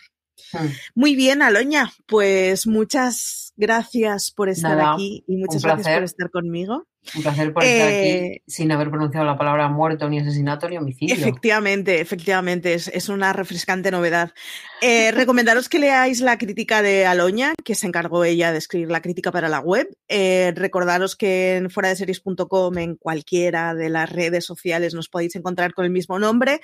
Hmm. 0.54 0.68
Muy 0.94 1.14
bien, 1.16 1.42
Aloña, 1.42 1.92
pues 2.06 2.66
muchas 2.66 3.43
gracias 3.56 4.32
por 4.34 4.48
estar 4.48 4.76
Nada, 4.76 4.94
aquí 4.94 5.24
y 5.26 5.36
muchas 5.36 5.62
gracias 5.62 5.94
por 5.94 6.04
estar 6.04 6.30
conmigo. 6.30 6.84
Un 7.14 7.22
placer 7.22 7.52
por 7.52 7.62
estar 7.62 7.90
eh, 7.90 8.26
aquí 8.28 8.42
sin 8.46 8.72
haber 8.72 8.88
pronunciado 8.88 9.26
la 9.26 9.36
palabra 9.36 9.68
muerto, 9.68 10.08
ni 10.08 10.20
asesinato, 10.20 10.68
ni 10.68 10.78
homicidio. 10.78 11.14
Efectivamente, 11.14 12.00
efectivamente, 12.00 12.72
es, 12.72 12.88
es 12.88 13.08
una 13.10 13.32
refrescante 13.34 13.90
novedad. 13.90 14.32
Eh, 14.80 15.10
recomendaros 15.12 15.68
que 15.68 15.78
leáis 15.78 16.20
la 16.20 16.38
crítica 16.38 16.80
de 16.80 17.04
Aloña, 17.04 17.52
que 17.62 17.74
se 17.74 17.86
encargó 17.86 18.24
ella 18.24 18.52
de 18.52 18.58
escribir 18.58 18.90
la 18.90 19.02
crítica 19.02 19.30
para 19.32 19.50
la 19.50 19.60
web. 19.60 19.86
Eh, 20.08 20.52
recordaros 20.56 21.14
que 21.14 21.56
en 21.56 21.70
fuera 21.70 21.90
de 21.90 21.96
series.com, 21.96 22.78
en 22.78 22.96
cualquiera 22.96 23.74
de 23.74 23.90
las 23.90 24.10
redes 24.10 24.46
sociales, 24.46 24.94
nos 24.94 25.08
podéis 25.08 25.36
encontrar 25.36 25.74
con 25.74 25.84
el 25.84 25.90
mismo 25.90 26.18
nombre. 26.18 26.60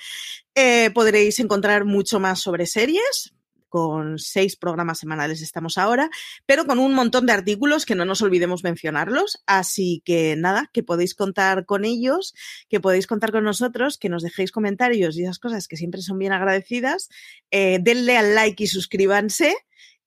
Eh, 0.55 0.89
podréis 0.93 1.39
encontrar 1.39 1.85
mucho 1.85 2.19
más 2.19 2.39
sobre 2.39 2.65
series, 2.65 3.33
con 3.71 4.19
seis 4.19 4.57
programas 4.57 4.99
semanales 4.99 5.41
estamos 5.41 5.77
ahora, 5.77 6.09
pero 6.45 6.65
con 6.65 6.77
un 6.77 6.93
montón 6.93 7.25
de 7.25 7.31
artículos 7.31 7.85
que 7.85 7.95
no 7.95 8.03
nos 8.03 8.21
olvidemos 8.21 8.63
mencionarlos. 8.63 9.41
Así 9.47 10.03
que 10.05 10.35
nada, 10.37 10.69
que 10.73 10.83
podéis 10.83 11.15
contar 11.15 11.65
con 11.65 11.85
ellos, 11.85 12.35
que 12.69 12.81
podéis 12.81 13.07
contar 13.07 13.31
con 13.31 13.45
nosotros, 13.45 13.97
que 13.97 14.09
nos 14.09 14.23
dejéis 14.23 14.51
comentarios 14.51 15.17
y 15.17 15.23
esas 15.23 15.39
cosas 15.39 15.69
que 15.69 15.77
siempre 15.77 16.01
son 16.01 16.19
bien 16.19 16.33
agradecidas. 16.33 17.09
Eh, 17.49 17.79
denle 17.81 18.17
al 18.17 18.35
like 18.35 18.61
y 18.61 18.67
suscríbanse 18.67 19.55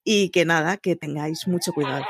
y 0.03 0.29
que 0.29 0.45
nada, 0.45 0.77
que 0.77 0.95
tengáis 0.95 1.47
mucho 1.47 1.73
cuidado. 1.73 2.05